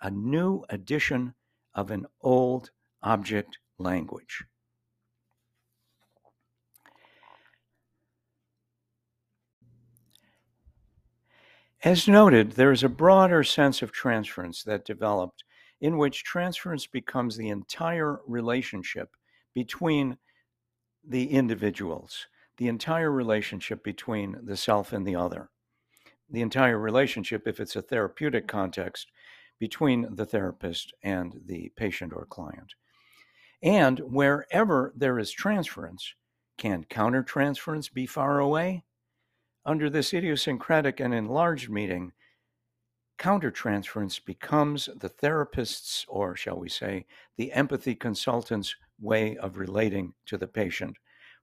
a 0.00 0.10
new 0.10 0.64
addition 0.70 1.34
of 1.74 1.90
an 1.90 2.06
old 2.22 2.70
object 3.02 3.58
language. 3.78 4.44
As 11.84 12.08
noted, 12.08 12.52
there 12.52 12.72
is 12.72 12.82
a 12.82 12.88
broader 12.88 13.44
sense 13.44 13.82
of 13.82 13.92
transference 13.92 14.62
that 14.62 14.86
developed 14.86 15.44
in 15.82 15.98
which 15.98 16.24
transference 16.24 16.86
becomes 16.86 17.36
the 17.36 17.50
entire 17.50 18.20
relationship 18.26 19.10
between 19.54 20.16
the 21.06 21.30
individuals, 21.30 22.26
the 22.56 22.68
entire 22.68 23.10
relationship 23.10 23.84
between 23.84 24.38
the 24.44 24.56
self 24.56 24.94
and 24.94 25.06
the 25.06 25.14
other, 25.14 25.50
the 26.30 26.42
entire 26.42 26.78
relationship, 26.78 27.46
if 27.46 27.60
it's 27.60 27.76
a 27.76 27.82
therapeutic 27.82 28.46
mm-hmm. 28.46 28.58
context, 28.58 29.10
between 29.58 30.14
the 30.14 30.26
therapist 30.26 30.92
and 31.02 31.40
the 31.46 31.72
patient 31.76 32.12
or 32.14 32.26
client. 32.26 32.74
And 33.62 33.98
wherever 34.00 34.92
there 34.96 35.18
is 35.18 35.30
transference, 35.30 36.14
can 36.58 36.84
countertransference 36.84 37.92
be 37.92 38.06
far 38.06 38.40
away? 38.40 38.84
Under 39.64 39.88
this 39.88 40.12
idiosyncratic 40.12 41.00
and 41.00 41.14
enlarged 41.14 41.70
meaning, 41.70 42.12
countertransference 43.18 44.22
becomes 44.24 44.88
the 44.96 45.08
therapist's, 45.08 46.04
or 46.08 46.36
shall 46.36 46.58
we 46.58 46.68
say, 46.68 47.06
the 47.36 47.52
empathy 47.52 47.94
consultant's 47.94 48.76
way 49.00 49.36
of 49.38 49.56
relating 49.56 50.12
to 50.26 50.36
the 50.36 50.46
patient. 50.46 50.96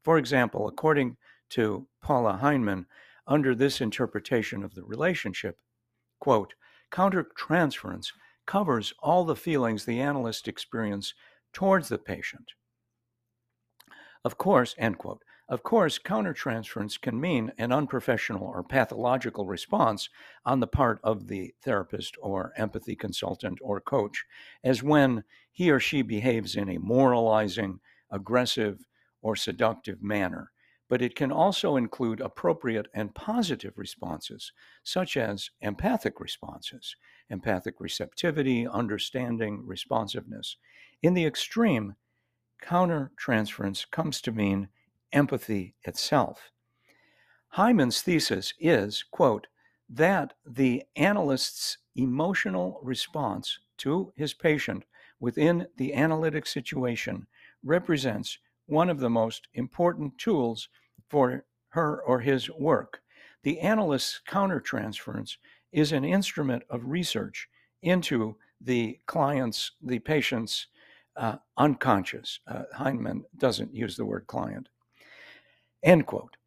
For 0.04 0.18
example, 0.18 0.68
according 0.68 1.18
to 1.52 1.88
Paula 2.02 2.40
Heimann, 2.42 2.86
under 3.32 3.56
this 3.56 3.80
interpretation 3.80 4.62
of 4.62 4.76
the 4.76 4.84
relationship, 4.84 5.58
quote, 6.20 6.54
countertransference 6.92 8.08
covers 8.46 8.94
all 9.00 9.24
the 9.24 9.38
feelings 9.38 9.86
the 9.86 10.02
analyst 10.02 10.50
experience 10.50 11.14
towards 11.54 11.88
the 11.88 11.98
patient. 11.98 12.52
Of 14.26 14.38
course, 14.38 14.76
end 14.78 14.98
quote. 14.98 15.24
Of 15.48 15.64
course, 15.64 15.98
countertransference 15.98 17.00
can 17.00 17.22
mean 17.22 17.54
an 17.58 17.72
unprofessional 17.72 18.44
or 18.44 18.64
pathological 18.64 19.46
response 19.46 20.10
on 20.46 20.60
the 20.60 20.68
part 20.68 21.00
of 21.02 21.28
the 21.28 21.54
therapist 21.64 22.18
or 22.22 22.52
empathy 22.58 22.98
consultant 22.98 23.60
or 23.62 23.80
coach, 23.80 24.26
as 24.62 24.84
when 24.84 25.24
he 25.54 25.72
or 25.72 25.80
she 25.80 26.02
behaves 26.02 26.58
in 26.58 26.70
a 26.70 26.80
moralizing, 26.80 27.80
aggressive, 28.10 28.86
or 29.22 29.38
seductive 29.38 30.04
manner. 30.04 30.51
But 30.92 31.02
it 31.02 31.16
can 31.16 31.32
also 31.32 31.78
include 31.78 32.20
appropriate 32.20 32.88
and 32.94 33.16
positive 33.16 33.78
responses, 33.78 34.52
such 34.84 35.16
as 35.16 35.50
empathic 35.62 36.20
responses, 36.20 36.98
empathic 37.30 37.76
receptivity, 37.80 38.68
understanding, 38.68 39.66
responsiveness. 39.66 40.58
In 41.02 41.14
the 41.14 41.26
extreme, 41.26 41.96
countertransference 42.62 43.90
comes 43.90 44.20
to 44.20 44.34
mean 44.34 44.68
empathy 45.14 45.76
itself. 45.84 46.52
Heimann's 47.48 48.02
thesis 48.02 48.54
is, 48.60 49.02
quote, 49.12 49.48
that 49.88 50.34
the 50.46 50.84
analyst's 50.98 51.78
emotional 51.96 52.82
response 52.84 53.60
to 53.78 54.12
his 54.18 54.34
patient 54.34 54.84
within 55.22 55.68
the 55.78 55.94
analytic 55.94 56.46
situation 56.46 57.28
represents 57.64 58.40
one 58.66 58.90
of 58.90 59.00
the 59.00 59.10
most 59.10 59.48
important 59.54 60.18
tools 60.18 60.68
for 61.12 61.44
her 61.70 62.02
or 62.04 62.22
his 62.22 62.50
work. 62.50 63.02
The 63.44 63.60
analyst's 63.60 64.22
countertransference 64.30 65.36
is 65.74 65.92
an 65.92 66.06
instrument 66.06 66.64
of 66.70 66.82
research 66.86 67.50
into 67.82 68.38
the 68.62 68.98
client's, 69.08 69.72
the 69.82 70.00
patient's 70.00 70.68
uh, 71.18 71.36
unconscious. 71.58 72.40
Uh, 72.48 72.64
Heimann 72.78 73.24
doesn't 73.38 73.76
use 73.76 73.98
the 73.98 74.06
word 74.06 74.26
client. 74.28 74.70
End 75.84 76.06
quote. 76.06 76.38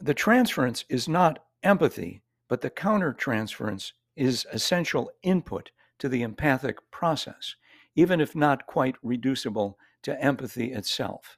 The 0.00 0.14
transference 0.14 0.84
is 0.88 1.06
not 1.06 1.44
empathy, 1.62 2.22
but 2.48 2.62
the 2.62 2.70
countertransference 2.70 3.92
is 4.16 4.46
essential 4.52 5.10
input 5.22 5.70
to 5.98 6.08
the 6.08 6.22
empathic 6.22 6.78
process, 6.90 7.56
even 7.94 8.20
if 8.20 8.34
not 8.34 8.66
quite 8.66 8.96
reducible 9.02 9.78
to 10.02 10.18
empathy 10.22 10.72
itself. 10.72 11.36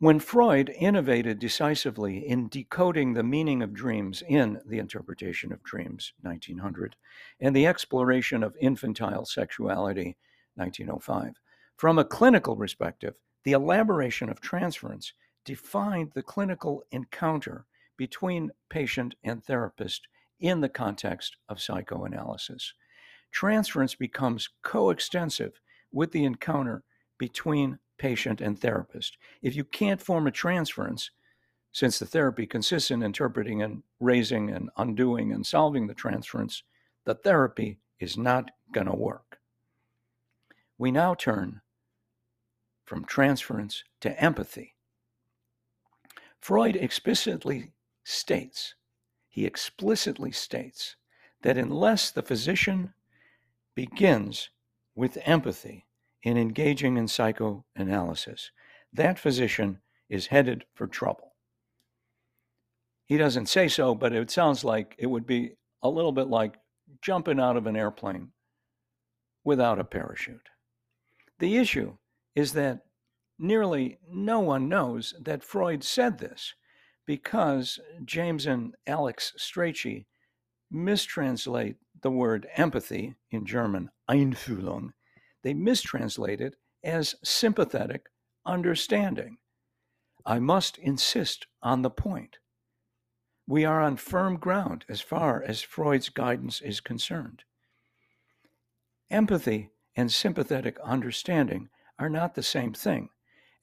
When 0.00 0.20
Freud 0.20 0.70
innovated 0.78 1.40
decisively 1.40 2.18
in 2.24 2.46
decoding 2.48 3.14
the 3.14 3.24
meaning 3.24 3.62
of 3.62 3.74
dreams 3.74 4.22
in 4.28 4.60
The 4.64 4.78
Interpretation 4.78 5.52
of 5.52 5.64
Dreams, 5.64 6.12
1900, 6.20 6.94
and 7.40 7.54
the 7.54 7.66
exploration 7.66 8.44
of 8.44 8.56
infantile 8.60 9.24
sexuality, 9.24 10.16
1905, 10.54 11.40
from 11.76 11.98
a 11.98 12.04
clinical 12.04 12.54
perspective, 12.54 13.16
the 13.42 13.50
elaboration 13.50 14.28
of 14.28 14.40
transference 14.40 15.14
defined 15.44 16.12
the 16.14 16.22
clinical 16.22 16.84
encounter 16.92 17.66
between 17.96 18.52
patient 18.70 19.16
and 19.24 19.42
therapist 19.42 20.06
in 20.38 20.60
the 20.60 20.68
context 20.68 21.36
of 21.48 21.60
psychoanalysis. 21.60 22.72
Transference 23.32 23.96
becomes 23.96 24.48
coextensive 24.62 25.60
with 25.90 26.12
the 26.12 26.24
encounter 26.24 26.84
between 27.18 27.78
patient 27.98 28.40
and 28.40 28.58
therapist. 28.58 29.18
If 29.42 29.56
you 29.56 29.64
can't 29.64 30.00
form 30.00 30.26
a 30.26 30.30
transference, 30.30 31.10
since 31.72 31.98
the 31.98 32.06
therapy 32.06 32.46
consists 32.46 32.90
in 32.90 33.02
interpreting 33.02 33.62
and 33.62 33.82
raising 34.00 34.50
and 34.50 34.70
undoing 34.76 35.32
and 35.32 35.46
solving 35.46 35.86
the 35.86 35.94
transference, 35.94 36.62
the 37.04 37.14
therapy 37.14 37.78
is 37.98 38.16
not 38.16 38.50
going 38.72 38.86
to 38.86 38.94
work. 38.94 39.38
We 40.78 40.90
now 40.90 41.14
turn 41.14 41.60
from 42.84 43.04
transference 43.04 43.84
to 44.00 44.18
empathy. 44.22 44.76
Freud 46.40 46.76
explicitly 46.76 47.72
states, 48.04 48.74
he 49.28 49.44
explicitly 49.44 50.32
states 50.32 50.96
that 51.42 51.58
unless 51.58 52.10
the 52.10 52.22
physician 52.22 52.94
begins 53.74 54.50
with 54.94 55.18
empathy 55.24 55.87
in 56.22 56.36
engaging 56.36 56.96
in 56.96 57.08
psychoanalysis, 57.08 58.50
that 58.92 59.18
physician 59.18 59.80
is 60.08 60.26
headed 60.26 60.64
for 60.74 60.86
trouble. 60.86 61.34
He 63.06 63.16
doesn't 63.16 63.46
say 63.46 63.68
so, 63.68 63.94
but 63.94 64.12
it 64.12 64.30
sounds 64.30 64.64
like 64.64 64.94
it 64.98 65.06
would 65.06 65.26
be 65.26 65.52
a 65.82 65.88
little 65.88 66.12
bit 66.12 66.28
like 66.28 66.56
jumping 67.00 67.40
out 67.40 67.56
of 67.56 67.66
an 67.66 67.76
airplane 67.76 68.32
without 69.44 69.78
a 69.78 69.84
parachute. 69.84 70.48
The 71.38 71.56
issue 71.56 71.96
is 72.34 72.52
that 72.52 72.80
nearly 73.38 73.98
no 74.10 74.40
one 74.40 74.68
knows 74.68 75.14
that 75.20 75.44
Freud 75.44 75.84
said 75.84 76.18
this 76.18 76.54
because 77.06 77.78
James 78.04 78.46
and 78.46 78.74
Alix 78.86 79.32
Strachey 79.38 80.06
mistranslate 80.70 81.76
the 82.02 82.10
word 82.10 82.46
empathy 82.56 83.14
in 83.30 83.46
German, 83.46 83.90
Einfühlung. 84.10 84.92
They 85.42 85.54
mistranslate 85.54 86.40
it 86.40 86.56
as 86.82 87.14
sympathetic 87.22 88.06
understanding. 88.44 89.38
I 90.26 90.38
must 90.38 90.78
insist 90.78 91.46
on 91.62 91.82
the 91.82 91.90
point. 91.90 92.38
We 93.46 93.64
are 93.64 93.80
on 93.80 93.96
firm 93.96 94.36
ground 94.36 94.84
as 94.88 95.00
far 95.00 95.42
as 95.42 95.62
Freud's 95.62 96.08
guidance 96.10 96.60
is 96.60 96.80
concerned. 96.80 97.44
Empathy 99.10 99.70
and 99.96 100.12
sympathetic 100.12 100.78
understanding 100.80 101.70
are 101.98 102.10
not 102.10 102.34
the 102.34 102.42
same 102.42 102.74
thing. 102.74 103.08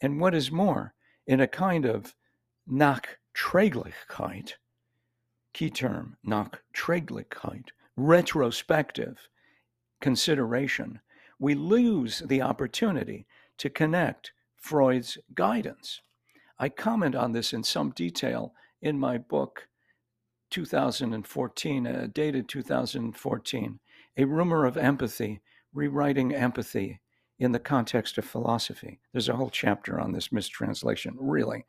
And 0.01 0.19
what 0.19 0.33
is 0.33 0.51
more, 0.51 0.93
in 1.27 1.39
a 1.39 1.47
kind 1.47 1.85
of 1.85 2.15
Nachträglichkeit, 2.69 4.53
key 5.53 5.69
term, 5.69 6.17
Nachträglichkeit, 6.27 7.69
retrospective 7.95 9.29
consideration, 10.01 10.99
we 11.39 11.53
lose 11.55 12.19
the 12.25 12.41
opportunity 12.41 13.25
to 13.57 13.69
connect 13.69 14.31
Freud's 14.55 15.17
guidance. 15.33 16.01
I 16.57 16.69
comment 16.69 17.15
on 17.15 17.31
this 17.31 17.53
in 17.53 17.63
some 17.63 17.91
detail 17.91 18.53
in 18.81 18.97
my 18.97 19.17
book, 19.17 19.67
2014, 20.51 21.87
uh, 21.87 22.07
dated 22.13 22.47
2014, 22.47 23.79
A 24.17 24.25
Rumor 24.25 24.65
of 24.65 24.77
Empathy, 24.77 25.41
Rewriting 25.73 26.33
Empathy 26.33 27.01
in 27.39 27.51
the 27.51 27.59
Context 27.59 28.17
of 28.17 28.25
Philosophy. 28.25 28.99
There's 29.11 29.27
a 29.27 29.35
whole 29.35 29.49
chapter 29.49 29.99
on 29.99 30.13
this 30.13 30.31
mistranslation. 30.31 31.15
Really, 31.19 31.65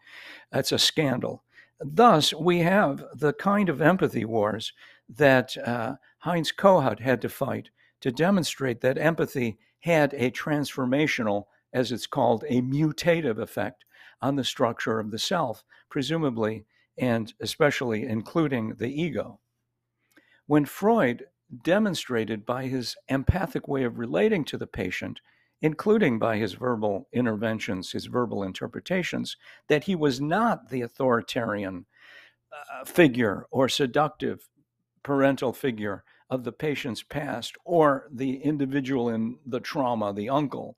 that's 0.52 0.72
a 0.72 0.78
scandal. 0.78 1.42
Thus, 1.80 2.32
we 2.32 2.60
have 2.60 3.04
the 3.14 3.32
kind 3.32 3.68
of 3.68 3.82
empathy 3.82 4.24
wars 4.24 4.72
that 5.08 5.56
uh, 5.58 5.96
Heinz 6.18 6.52
Kohut 6.52 7.00
had 7.00 7.20
to 7.22 7.28
fight 7.28 7.70
to 8.00 8.12
demonstrate 8.12 8.80
that 8.80 8.98
empathy 8.98 9.58
had 9.80 10.14
a 10.14 10.30
transformational, 10.30 11.44
as 11.72 11.92
it's 11.92 12.06
called, 12.06 12.44
a 12.48 12.60
mutative 12.60 13.38
effect 13.38 13.84
on 14.20 14.36
the 14.36 14.44
structure 14.44 14.98
of 14.98 15.10
the 15.10 15.18
self, 15.18 15.64
presumably 15.90 16.64
and 16.98 17.34
especially 17.40 18.04
including 18.04 18.74
the 18.76 18.88
ego. 18.88 19.38
When 20.46 20.64
Freud 20.64 21.26
demonstrated 21.62 22.44
by 22.46 22.66
his 22.66 22.96
empathic 23.08 23.68
way 23.68 23.84
of 23.84 23.98
relating 23.98 24.44
to 24.46 24.58
the 24.58 24.66
patient, 24.66 25.20
including 25.62 26.18
by 26.18 26.36
his 26.36 26.54
verbal 26.54 27.08
interventions, 27.12 27.92
his 27.92 28.06
verbal 28.06 28.42
interpretations, 28.42 29.36
that 29.68 29.84
he 29.84 29.94
was 29.94 30.20
not 30.20 30.70
the 30.70 30.82
authoritarian 30.82 31.86
uh, 32.52 32.84
figure 32.84 33.46
or 33.50 33.68
seductive 33.68 34.48
parental 35.02 35.52
figure 35.52 36.04
of 36.30 36.44
the 36.44 36.52
patient's 36.52 37.02
past 37.02 37.56
or 37.64 38.08
the 38.12 38.36
individual 38.42 39.08
in 39.08 39.38
the 39.46 39.60
trauma, 39.60 40.12
the 40.12 40.28
uncle, 40.28 40.76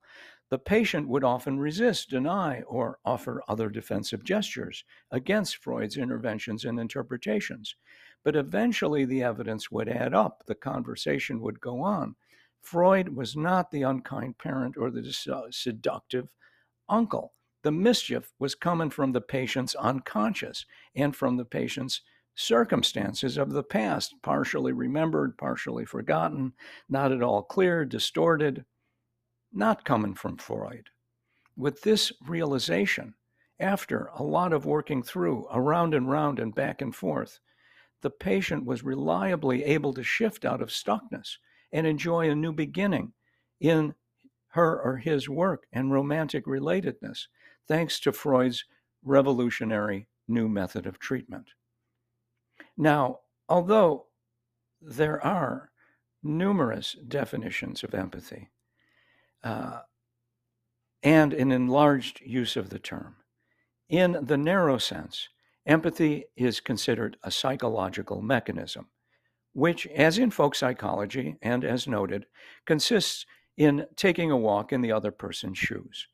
the 0.49 0.57
patient 0.59 1.07
would 1.07 1.23
often 1.23 1.59
resist, 1.59 2.09
deny, 2.09 2.61
or 2.63 2.97
offer 3.05 3.43
other 3.47 3.69
defensive 3.69 4.23
gestures 4.23 4.83
against 5.11 5.57
Freud's 5.57 5.97
interventions 5.97 6.65
and 6.65 6.79
interpretations. 6.79 7.75
But 8.23 8.35
eventually 8.35 9.05
the 9.05 9.21
evidence 9.21 9.69
would 9.71 9.87
add 9.87 10.13
up, 10.13 10.43
the 10.47 10.55
conversation 10.55 11.39
would 11.41 11.61
go 11.61 11.81
on. 11.81 12.15
Freud 12.61 13.15
was 13.15 13.37
not 13.37 13.71
the 13.71 13.83
unkind 13.83 14.37
parent 14.37 14.75
or 14.75 14.89
the 14.89 15.03
seductive 15.51 16.33
uncle. 16.89 17.33
The 17.61 17.71
mischief 17.71 18.33
was 18.39 18.55
coming 18.55 18.89
from 18.89 19.11
the 19.11 19.21
patient's 19.21 19.75
unconscious 19.75 20.65
and 20.95 21.15
from 21.15 21.37
the 21.37 21.45
patient's 21.45 22.01
circumstances 22.39 23.37
of 23.37 23.51
the 23.51 23.63
past, 23.63 24.15
partially 24.21 24.71
remembered, 24.71 25.37
partially 25.37 25.85
forgotten, 25.85 26.53
not 26.87 27.11
at 27.11 27.21
all 27.21 27.43
clear, 27.43 27.83
distorted, 27.83 28.63
not 29.51 29.83
coming 29.83 30.15
from 30.15 30.37
Freud. 30.37 30.89
With 31.57 31.81
this 31.81 32.13
realization, 32.25 33.13
after 33.59 34.09
a 34.15 34.23
lot 34.23 34.53
of 34.53 34.65
working 34.65 35.03
through, 35.03 35.47
around 35.51 35.93
and 35.93 36.09
round 36.09 36.39
and 36.39 36.55
back 36.55 36.81
and 36.81 36.95
forth, 36.95 37.39
the 38.01 38.09
patient 38.09 38.65
was 38.65 38.83
reliably 38.83 39.65
able 39.65 39.93
to 39.93 40.03
shift 40.03 40.45
out 40.45 40.61
of 40.61 40.69
stuckness 40.69 41.37
and 41.73 41.85
enjoy 41.85 42.29
a 42.29 42.35
new 42.35 42.53
beginning 42.53 43.11
in 43.59 43.93
her 44.47 44.81
or 44.81 44.95
his 44.95 45.27
work 45.27 45.65
and 45.73 45.91
romantic 45.91 46.45
relatedness, 46.45 47.27
thanks 47.67 47.99
to 47.99 48.13
Freud's 48.13 48.63
revolutionary 49.03 50.07
new 50.27 50.47
method 50.47 50.85
of 50.85 50.99
treatment. 50.99 51.49
Now, 52.79 53.19
although 53.49 54.05
there 54.81 55.21
are 55.21 55.69
numerous 56.23 56.95
definitions 57.05 57.83
of 57.83 57.93
empathy 57.93 58.51
uh, 59.43 59.81
and 61.03 61.33
an 61.33 61.51
enlarged 61.51 62.21
use 62.21 62.55
of 62.55 62.69
the 62.69 62.79
term, 62.79 63.17
in 63.89 64.17
the 64.21 64.37
narrow 64.37 64.77
sense, 64.77 65.27
empathy 65.65 66.23
is 66.37 66.61
considered 66.61 67.17
a 67.21 67.31
psychological 67.31 68.21
mechanism, 68.21 68.87
which, 69.51 69.85
as 69.87 70.17
in 70.17 70.31
folk 70.31 70.55
psychology 70.55 71.35
and 71.41 71.65
as 71.65 71.85
noted, 71.85 72.27
consists 72.65 73.25
in 73.57 73.87
taking 73.97 74.31
a 74.31 74.37
walk 74.37 74.71
in 74.71 74.79
the 74.79 74.93
other 74.93 75.11
person's 75.11 75.57
shoes. 75.57 76.07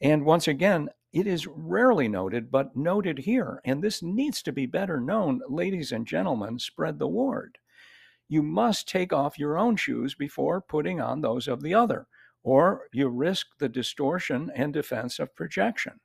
And 0.00 0.24
once 0.24 0.48
again, 0.48 0.88
it 1.12 1.26
is 1.26 1.46
rarely 1.46 2.08
noted, 2.08 2.50
but 2.50 2.76
noted 2.76 3.18
here, 3.18 3.60
and 3.64 3.82
this 3.82 4.02
needs 4.02 4.42
to 4.42 4.52
be 4.52 4.66
better 4.66 5.00
known, 5.00 5.40
ladies 5.48 5.92
and 5.92 6.06
gentlemen, 6.06 6.58
spread 6.58 6.98
the 6.98 7.08
word. 7.08 7.58
You 8.28 8.42
must 8.42 8.88
take 8.88 9.12
off 9.12 9.38
your 9.38 9.56
own 9.56 9.76
shoes 9.76 10.14
before 10.14 10.60
putting 10.60 11.00
on 11.00 11.20
those 11.20 11.48
of 11.48 11.62
the 11.62 11.74
other, 11.74 12.06
or 12.42 12.88
you 12.92 13.08
risk 13.08 13.46
the 13.58 13.68
distortion 13.68 14.50
and 14.54 14.72
defense 14.72 15.18
of 15.18 15.34
projection. 15.34 16.00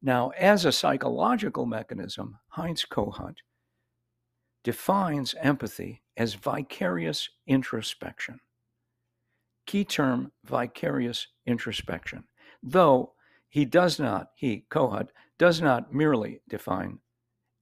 Now, 0.00 0.30
as 0.30 0.64
a 0.64 0.72
psychological 0.72 1.66
mechanism, 1.66 2.38
Heinz 2.48 2.84
Kohut 2.90 3.36
defines 4.64 5.34
empathy 5.40 6.02
as 6.16 6.34
vicarious 6.34 7.28
introspection. 7.46 8.40
Key 9.66 9.84
term 9.84 10.32
vicarious 10.44 11.28
introspection, 11.46 12.24
though 12.62 13.12
he 13.52 13.66
does 13.66 13.98
not, 13.98 14.30
he, 14.34 14.64
Kohut, 14.70 15.10
does 15.38 15.60
not 15.60 15.92
merely 15.92 16.40
define 16.48 16.98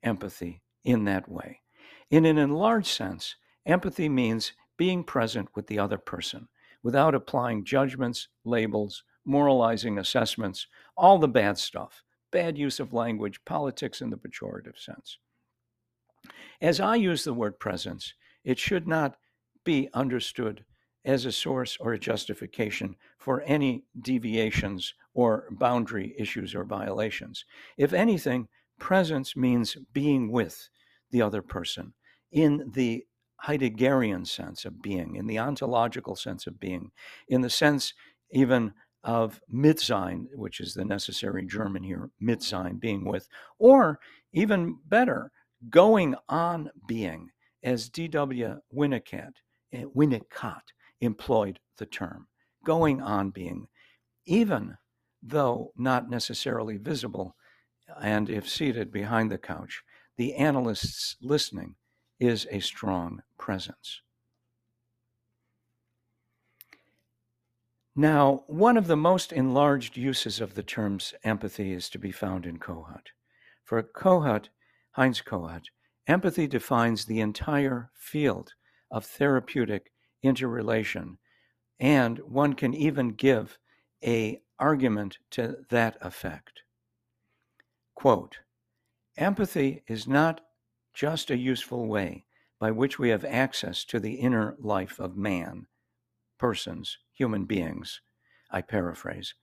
empathy 0.05 0.62
in 0.85 1.03
that 1.07 1.29
way. 1.29 1.62
In 2.11 2.24
an 2.26 2.38
enlarged 2.38 2.87
sense, 2.87 3.35
empathy 3.66 4.09
means 4.09 4.53
being 4.76 5.03
present 5.03 5.48
with 5.57 5.66
the 5.66 5.81
other 5.81 5.98
person 5.98 6.46
without 6.85 7.16
applying 7.16 7.64
judgments, 7.64 8.29
labels, 8.44 9.03
moralizing 9.24 9.98
assessments, 9.98 10.68
all 10.96 11.18
the 11.18 11.26
bad 11.26 11.59
stuff, 11.59 12.05
bad 12.31 12.57
use 12.57 12.79
of 12.79 12.92
language, 12.92 13.44
politics 13.44 14.00
in 14.00 14.11
the 14.11 14.16
pejorative 14.16 14.79
sense. 14.79 15.18
As 16.61 16.79
I 16.79 16.94
use 16.94 17.24
the 17.24 17.35
word 17.35 17.59
presence, 17.59 18.14
it 18.44 18.61
should 18.61 18.87
not 18.87 19.16
be 19.64 19.88
understood 19.92 20.64
as 21.05 21.24
a 21.24 21.33
source 21.33 21.76
or 21.81 21.94
a 21.94 21.98
justification 21.98 22.94
for 23.18 23.42
any 23.42 23.83
deviations 24.00 24.94
or 25.20 25.44
boundary 25.50 26.14
issues 26.18 26.54
or 26.54 26.64
violations. 26.64 27.44
If 27.76 27.92
anything, 27.92 28.48
presence 28.78 29.37
means 29.37 29.76
being 29.92 30.33
with 30.33 30.70
the 31.11 31.20
other 31.20 31.42
person 31.42 31.92
in 32.33 32.70
the 32.72 33.04
Heideggerian 33.44 34.26
sense 34.26 34.64
of 34.64 34.80
being, 34.80 35.16
in 35.16 35.26
the 35.26 35.38
ontological 35.38 36.16
sense 36.16 36.46
of 36.46 36.59
being, 36.59 36.90
in 37.28 37.42
the 37.42 37.50
sense 37.50 37.92
even 38.30 38.72
of 39.04 39.42
Mitsein, 39.52 40.24
which 40.35 40.59
is 40.59 40.72
the 40.72 40.87
necessary 40.87 41.44
German 41.44 41.83
here, 41.83 42.09
Mitsein, 42.22 42.80
being 42.80 43.04
with, 43.04 43.28
or 43.59 43.98
even 44.33 44.78
better, 44.87 45.30
going 45.68 46.14
on 46.30 46.70
being, 46.88 47.28
as 47.62 47.90
D.W. 47.90 48.59
Winnicott, 48.74 49.35
eh, 49.74 49.85
Winnicott 49.94 50.72
employed 51.02 51.59
the 51.76 51.85
term, 51.85 52.26
going 52.64 53.02
on 53.02 53.28
being, 53.30 53.68
even 54.24 54.78
though 55.22 55.72
not 55.76 56.11
necessarily 56.11 56.76
visible, 56.76 57.37
and 58.00 58.30
if 58.30 58.48
seated 58.48 58.92
behind 58.92 59.30
the 59.30 59.38
couch, 59.38 59.83
the 60.16 60.35
analyst's 60.35 61.16
listening 61.20 61.74
is 62.18 62.46
a 62.50 62.61
strong 62.61 63.22
presence. 63.38 64.02
Now, 67.96 68.44
one 68.46 68.76
of 68.76 68.87
the 68.87 68.96
most 68.96 69.33
enlarged 69.33 69.96
uses 69.96 70.40
of 70.40 70.54
the 70.54 70.62
terms 70.62 71.12
empathy 71.24 71.72
is 71.72 71.90
to 71.90 71.98
be 71.98 72.12
found 72.12 72.46
in 72.46 72.59
Kohut. 72.59 73.09
For 73.64 73.83
Kohut, 73.83 74.48
Heinz 74.92 75.20
Kohut, 75.22 75.64
empathy 76.06 76.46
defines 76.46 77.04
the 77.04 77.20
entire 77.20 77.90
field 77.94 78.54
of 78.90 79.04
therapeutic 79.04 79.92
interrelation, 80.22 81.18
and 81.78 82.18
one 82.20 82.54
can 82.54 82.74
even 82.74 83.11
give 83.11 83.59
a 84.04 84.40
argument 84.61 85.18
to 85.31 85.57
that 85.70 85.96
effect. 86.01 86.62
Quote 87.94 88.38
Empathy 89.16 89.83
is 89.88 90.07
not 90.07 90.42
just 90.94 91.31
a 91.31 91.37
useful 91.37 91.87
way 91.87 92.25
by 92.59 92.70
which 92.70 92.99
we 92.99 93.09
have 93.09 93.25
access 93.25 93.85
to 93.87 93.99
the 93.99 94.14
inner 94.14 94.55
life 94.61 95.01
of 95.01 95.16
man, 95.16 95.66
persons, 96.38 96.99
human 97.12 97.44
beings. 97.44 98.01
I 98.51 98.61
paraphrase. 98.61 99.35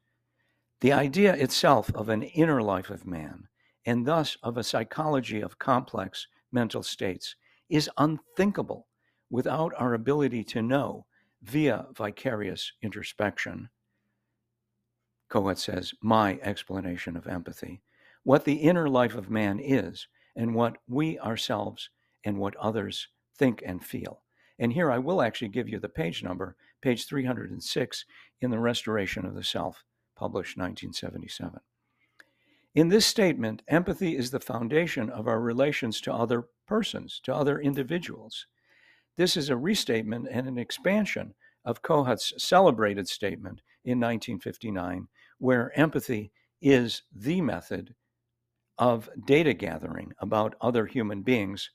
The 0.82 0.94
idea 0.94 1.34
itself 1.34 1.92
of 1.96 2.10
an 2.10 2.24
inner 2.24 2.62
life 2.62 2.90
of 2.90 3.08
man, 3.08 3.48
and 3.86 4.06
thus 4.06 4.38
of 4.44 4.58
a 4.58 4.64
psychology 4.64 5.42
of 5.42 5.58
complex 5.58 6.28
mental 6.52 6.84
states, 6.84 7.36
is 7.70 7.90
unthinkable 7.98 8.88
without 9.30 9.74
our 9.78 9.94
ability 9.94 10.44
to 10.44 10.62
know 10.62 11.06
via 11.42 11.88
vicarious 11.96 12.72
introspection. 12.82 13.70
Kohut 15.30 15.58
says, 15.58 15.94
my 16.02 16.40
explanation 16.42 17.18
of 17.18 17.28
empathy, 17.28 17.82
what 18.24 18.46
the 18.46 18.56
inner 18.56 18.88
life 18.88 19.16
of 19.16 19.30
man 19.30 19.60
is, 19.60 20.08
and 20.36 20.54
what 20.54 20.78
we 20.88 21.20
ourselves 21.20 21.90
and 22.24 22.38
what 22.38 22.56
others 22.58 23.08
think 23.38 23.64
and 23.66 23.84
feel. 23.84 24.22
And 24.60 24.74
here 24.74 24.92
I 24.92 24.98
will 24.98 25.22
actually 25.22 25.50
give 25.50 25.70
you 25.70 25.80
the 25.80 25.90
page 25.90 26.24
number, 26.24 26.56
page 26.82 27.06
306 27.06 28.06
in 28.42 28.52
The 28.52 28.60
Restoration 28.60 29.26
of 29.26 29.36
the 29.36 29.44
Self, 29.44 29.84
published 30.16 30.58
1977. 30.58 31.60
In 32.76 32.90
this 32.90 33.06
statement, 33.06 33.64
empathy 33.68 34.16
is 34.16 34.30
the 34.30 34.40
foundation 34.40 35.10
of 35.10 35.28
our 35.28 35.40
relations 35.40 36.00
to 36.02 36.14
other 36.14 36.48
persons, 36.68 37.20
to 37.24 37.34
other 37.34 37.60
individuals. 37.60 38.46
This 39.16 39.36
is 39.36 39.50
a 39.50 39.58
restatement 39.58 40.28
and 40.30 40.48
an 40.48 40.58
expansion 40.60 41.34
of 41.66 41.82
Kohut's 41.82 42.34
celebrated 42.38 43.08
statement 43.08 43.62
in 43.84 44.00
1959, 44.00 45.08
where 45.40 45.78
empathy 45.78 46.32
is 46.62 47.04
the 47.14 47.42
method 47.42 47.94
of 48.78 49.10
data 49.26 49.54
gathering 49.54 50.14
about 50.20 50.56
other 50.62 50.86
human 50.86 51.22
beings, 51.22 51.70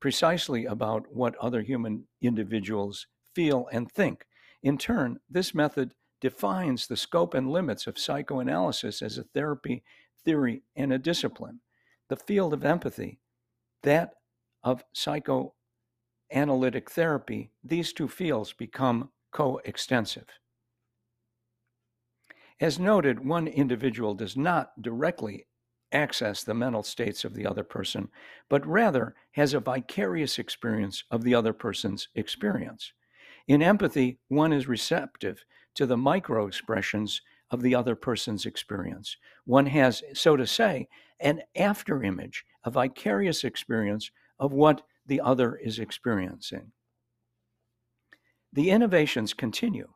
precisely 0.00 0.64
about 0.64 1.06
what 1.14 1.36
other 1.36 1.62
human 1.62 2.04
individuals 2.22 3.06
feel 3.34 3.68
and 3.72 3.90
think. 3.92 4.26
In 4.62 4.78
turn, 4.78 5.18
this 5.30 5.54
method 5.54 5.94
defines 6.20 6.86
the 6.86 6.96
scope 6.96 7.34
and 7.34 7.50
limits 7.50 7.86
of 7.86 7.98
psychoanalysis 7.98 9.02
as 9.02 9.18
a 9.18 9.24
therapy 9.24 9.84
theory 10.24 10.62
and 10.74 10.92
a 10.92 10.98
discipline. 10.98 11.60
The 12.08 12.16
field 12.16 12.52
of 12.52 12.64
empathy, 12.64 13.20
that 13.82 14.14
of 14.64 14.82
psychoanalytic 14.92 16.90
therapy, 16.90 17.52
these 17.62 17.92
two 17.92 18.08
fields 18.08 18.52
become 18.52 19.10
coextensive. 19.30 20.26
As 22.60 22.78
noted, 22.78 23.24
one 23.24 23.46
individual 23.46 24.14
does 24.14 24.36
not 24.36 24.82
directly 24.82 25.46
access 25.92 26.42
the 26.42 26.54
mental 26.54 26.82
states 26.82 27.24
of 27.24 27.34
the 27.34 27.46
other 27.46 27.62
person, 27.62 28.08
but 28.48 28.66
rather 28.66 29.14
has 29.32 29.54
a 29.54 29.60
vicarious 29.60 30.38
experience 30.38 31.04
of 31.10 31.22
the 31.22 31.34
other 31.34 31.52
person's 31.52 32.08
experience. 32.14 32.92
In 33.46 33.62
empathy, 33.62 34.18
one 34.28 34.52
is 34.52 34.68
receptive 34.68 35.44
to 35.74 35.86
the 35.86 35.96
micro 35.96 36.46
expressions 36.46 37.22
of 37.50 37.62
the 37.62 37.74
other 37.74 37.94
person's 37.94 38.44
experience. 38.44 39.16
One 39.44 39.66
has, 39.66 40.02
so 40.12 40.36
to 40.36 40.46
say, 40.46 40.88
an 41.20 41.42
after 41.56 42.02
image, 42.02 42.44
a 42.64 42.70
vicarious 42.70 43.44
experience 43.44 44.10
of 44.38 44.52
what 44.52 44.82
the 45.06 45.20
other 45.20 45.56
is 45.56 45.78
experiencing. 45.78 46.72
The 48.52 48.70
innovations 48.70 49.32
continue. 49.32 49.88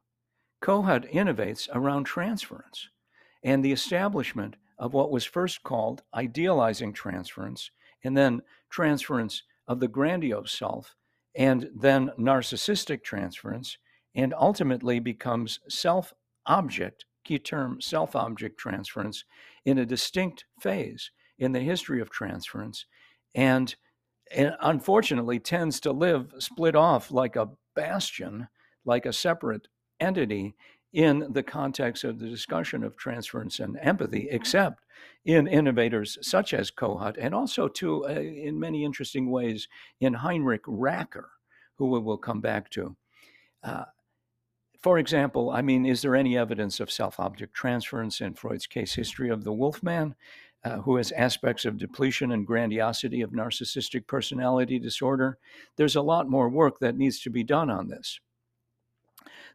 Kohut 0.63 1.13
innovates 1.13 1.69
around 1.75 2.05
transference 2.05 2.89
and 3.43 3.65
the 3.65 3.73
establishment 3.73 4.57
of 4.79 4.95
what 4.95 5.11
was 5.11 5.25
first 5.25 5.63
called 5.63 6.03
idealizing 6.15 6.93
transference 6.93 7.71
and 8.05 8.17
then 8.17 8.43
transference 8.71 9.43
of 9.67 9.81
the 9.81 9.89
grandiose 9.89 10.53
self 10.53 10.95
and 11.35 11.69
then 11.75 12.11
narcissistic 12.19 13.03
transference 13.03 13.77
and 14.15 14.35
ultimately 14.35 15.01
becomes 15.01 15.59
self 15.69 16.15
object 16.47 17.05
key 17.25 17.39
term 17.39 17.81
self 17.81 18.15
object 18.15 18.59
transference 18.59 19.25
in 19.65 19.79
a 19.79 19.87
distinct 19.87 20.45
phase 20.61 21.11
in 21.39 21.53
the 21.53 21.61
history 21.61 22.01
of 22.01 22.11
transference 22.11 22.87
and 23.35 23.75
unfortunately 24.31 25.39
tends 25.39 25.81
to 25.81 25.93
live 25.93 26.33
split 26.39 26.75
off 26.75 27.11
like 27.11 27.37
a 27.37 27.51
bastion, 27.75 28.49
like 28.85 29.07
a 29.07 29.13
separate 29.13 29.69
entity 30.01 30.55
in 30.93 31.27
the 31.33 31.43
context 31.43 32.05
of 32.05 32.19
the 32.19 32.29
discussion 32.29 32.85
of 32.85 32.97
transference 32.97 33.59
and 33.61 33.79
empathy, 33.81 34.29
except 34.31 34.83
in 35.25 35.47
innovators 35.47 36.19
such 36.21 36.53
as 36.53 36.71
Kohut, 36.71 37.17
and 37.19 37.35
also, 37.35 37.69
too, 37.69 38.05
uh, 38.05 38.11
in 38.11 38.61
many 38.61 38.85
interesting 38.85 39.31
ways, 39.31 39.69
in 40.01 40.15
Heinrich 40.15 40.65
Racker, 40.65 41.29
who 41.77 41.91
we 41.91 41.99
will 41.99 42.19
come 42.19 42.41
back 42.41 42.69
to. 42.71 42.97
Uh, 43.63 43.85
for 44.83 44.99
example, 44.99 45.51
I 45.51 45.63
mean, 45.63 45.87
is 45.87 46.03
there 46.03 46.17
any 46.17 46.37
evidence 46.37 46.81
of 46.81 46.91
self 46.91 47.21
object 47.21 47.55
transference 47.55 48.21
in 48.21 48.35
Freud's 48.35 48.67
case 48.67 48.95
history 48.95 49.31
of 49.31 49.45
the 49.45 49.53
Wolfman, 49.53 50.15
uh, 50.65 50.79
who 50.79 50.97
has 50.97 51.13
aspects 51.13 51.65
of 51.65 51.79
depletion 51.79 52.33
and 52.33 52.47
grandiosity 52.47 53.23
of 53.23 53.31
narcissistic 53.31 54.07
personality 54.09 54.79
disorder? 54.79 55.39
There's 55.77 55.97
a 55.97 56.03
lot 56.03 56.29
more 56.29 56.49
work 56.49 56.81
that 56.81 56.97
needs 56.97 57.21
to 57.21 57.31
be 57.31 57.45
done 57.45 57.71
on 57.71 57.89
this. 57.89 58.21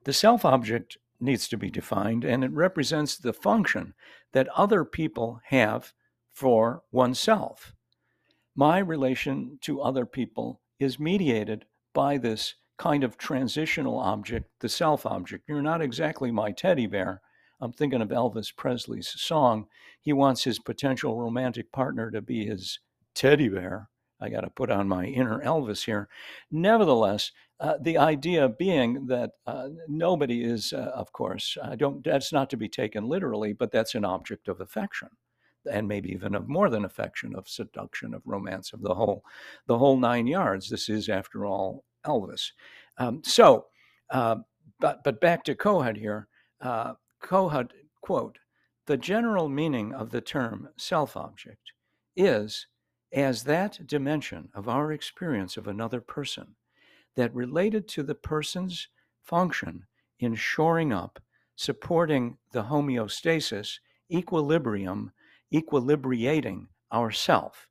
The 0.07 0.13
self 0.13 0.45
object 0.45 0.95
needs 1.19 1.49
to 1.49 1.57
be 1.57 1.69
defined, 1.69 2.23
and 2.23 2.41
it 2.41 2.51
represents 2.51 3.17
the 3.17 3.33
function 3.33 3.93
that 4.31 4.47
other 4.55 4.85
people 4.85 5.41
have 5.47 5.91
for 6.31 6.83
oneself. 6.93 7.73
My 8.55 8.77
relation 8.77 9.59
to 9.63 9.81
other 9.81 10.05
people 10.05 10.61
is 10.79 10.97
mediated 10.97 11.65
by 11.93 12.17
this 12.17 12.55
kind 12.77 13.03
of 13.03 13.17
transitional 13.17 13.99
object, 13.99 14.49
the 14.61 14.69
self 14.69 15.05
object. 15.05 15.43
You're 15.45 15.61
not 15.61 15.81
exactly 15.81 16.31
my 16.31 16.53
teddy 16.53 16.87
bear. 16.87 17.21
I'm 17.59 17.73
thinking 17.73 18.01
of 18.01 18.07
Elvis 18.07 18.55
Presley's 18.55 19.09
song. 19.09 19.67
He 19.99 20.13
wants 20.13 20.45
his 20.45 20.57
potential 20.57 21.17
romantic 21.17 21.73
partner 21.73 22.11
to 22.11 22.21
be 22.21 22.45
his 22.45 22.79
teddy 23.13 23.49
bear. 23.49 23.89
I 24.19 24.29
got 24.29 24.41
to 24.41 24.49
put 24.49 24.71
on 24.71 24.87
my 24.87 25.05
inner 25.05 25.39
Elvis 25.43 25.85
here. 25.85 26.09
Nevertheless, 26.51 27.31
uh, 27.59 27.75
the 27.81 27.97
idea 27.97 28.49
being 28.49 29.07
that 29.07 29.31
uh, 29.45 29.69
nobody 29.87 30.43
is, 30.43 30.73
uh, 30.73 30.91
of 30.93 31.11
course, 31.11 31.57
I 31.63 31.75
don't. 31.75 32.03
That's 32.03 32.31
not 32.33 32.49
to 32.51 32.57
be 32.57 32.69
taken 32.69 33.07
literally, 33.07 33.53
but 33.53 33.71
that's 33.71 33.95
an 33.95 34.05
object 34.05 34.47
of 34.47 34.61
affection, 34.61 35.09
and 35.71 35.87
maybe 35.87 36.09
even 36.11 36.35
of 36.35 36.47
more 36.47 36.69
than 36.69 36.85
affection, 36.85 37.35
of 37.35 37.47
seduction, 37.47 38.13
of 38.13 38.21
romance, 38.25 38.73
of 38.73 38.81
the 38.81 38.93
whole, 38.93 39.23
the 39.67 39.77
whole 39.77 39.97
nine 39.97 40.27
yards. 40.27 40.69
This 40.69 40.89
is, 40.89 41.09
after 41.09 41.45
all, 41.45 41.83
Elvis. 42.05 42.51
Um, 42.97 43.21
so, 43.23 43.65
uh, 44.11 44.37
but 44.79 45.03
but 45.03 45.19
back 45.19 45.43
to 45.45 45.55
Kohut 45.55 45.97
here. 45.97 46.27
Uh, 46.61 46.93
Kohut 47.23 47.71
quote: 48.01 48.37
"The 48.85 48.97
general 48.97 49.49
meaning 49.49 49.93
of 49.93 50.11
the 50.11 50.21
term 50.21 50.69
self-object 50.77 51.71
is 52.15 52.67
as 53.13 53.43
that 53.43 53.85
dimension 53.87 54.49
of 54.53 54.67
our 54.67 54.91
experience 54.91 55.57
of 55.57 55.67
another 55.67 56.01
person 56.01 56.55
that 57.15 57.33
related 57.33 57.87
to 57.87 58.03
the 58.03 58.15
person's 58.15 58.87
function 59.23 59.85
in 60.19 60.35
shoring 60.35 60.93
up, 60.93 61.19
supporting 61.55 62.37
the 62.51 62.63
homeostasis, 62.63 63.79
equilibrium, 64.11 65.11
equilibrating 65.53 66.67
ourself. 66.91 67.67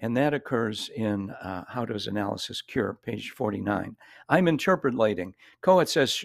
And 0.00 0.16
that 0.16 0.32
occurs 0.32 0.90
in 0.96 1.30
uh, 1.30 1.64
How 1.68 1.84
Does 1.84 2.06
Analysis 2.06 2.62
Cure, 2.62 2.98
page 3.04 3.30
49. 3.30 3.96
I'm 4.28 4.48
interpolating. 4.48 5.34
Kohut 5.62 5.88
says 5.88 6.24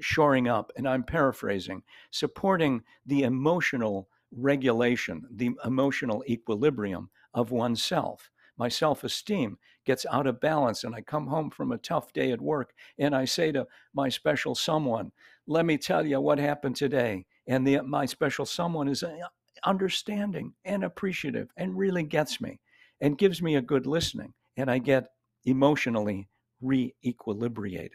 shoring 0.00 0.46
up, 0.48 0.70
and 0.76 0.86
I'm 0.86 1.02
paraphrasing, 1.02 1.82
supporting 2.10 2.82
the 3.06 3.22
emotional 3.22 4.08
regulation, 4.30 5.26
the 5.30 5.52
emotional 5.64 6.22
equilibrium 6.28 7.08
of 7.34 7.50
oneself. 7.50 8.30
My 8.56 8.68
self 8.68 9.04
esteem 9.04 9.58
gets 9.84 10.06
out 10.10 10.26
of 10.26 10.40
balance, 10.40 10.84
and 10.84 10.94
I 10.94 11.00
come 11.00 11.26
home 11.26 11.50
from 11.50 11.72
a 11.72 11.78
tough 11.78 12.12
day 12.12 12.30
at 12.32 12.40
work 12.40 12.72
and 12.98 13.14
I 13.14 13.24
say 13.24 13.52
to 13.52 13.66
my 13.92 14.08
special 14.08 14.54
someone, 14.54 15.12
Let 15.46 15.66
me 15.66 15.76
tell 15.76 16.06
you 16.06 16.20
what 16.20 16.38
happened 16.38 16.76
today. 16.76 17.26
And 17.46 17.66
the, 17.66 17.80
my 17.82 18.06
special 18.06 18.46
someone 18.46 18.88
is 18.88 19.02
uh, 19.02 19.16
understanding 19.64 20.54
and 20.64 20.84
appreciative 20.84 21.50
and 21.56 21.76
really 21.76 22.04
gets 22.04 22.40
me 22.40 22.60
and 23.00 23.18
gives 23.18 23.42
me 23.42 23.56
a 23.56 23.62
good 23.62 23.86
listening. 23.86 24.32
And 24.56 24.70
I 24.70 24.78
get 24.78 25.08
emotionally 25.44 26.28
re 26.60 26.94
equilibrated. 27.04 27.90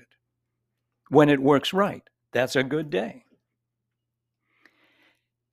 When 1.09 1.29
it 1.29 1.39
works 1.39 1.73
right, 1.73 2.03
that's 2.33 2.55
a 2.55 2.63
good 2.63 2.89
day. 2.89 3.23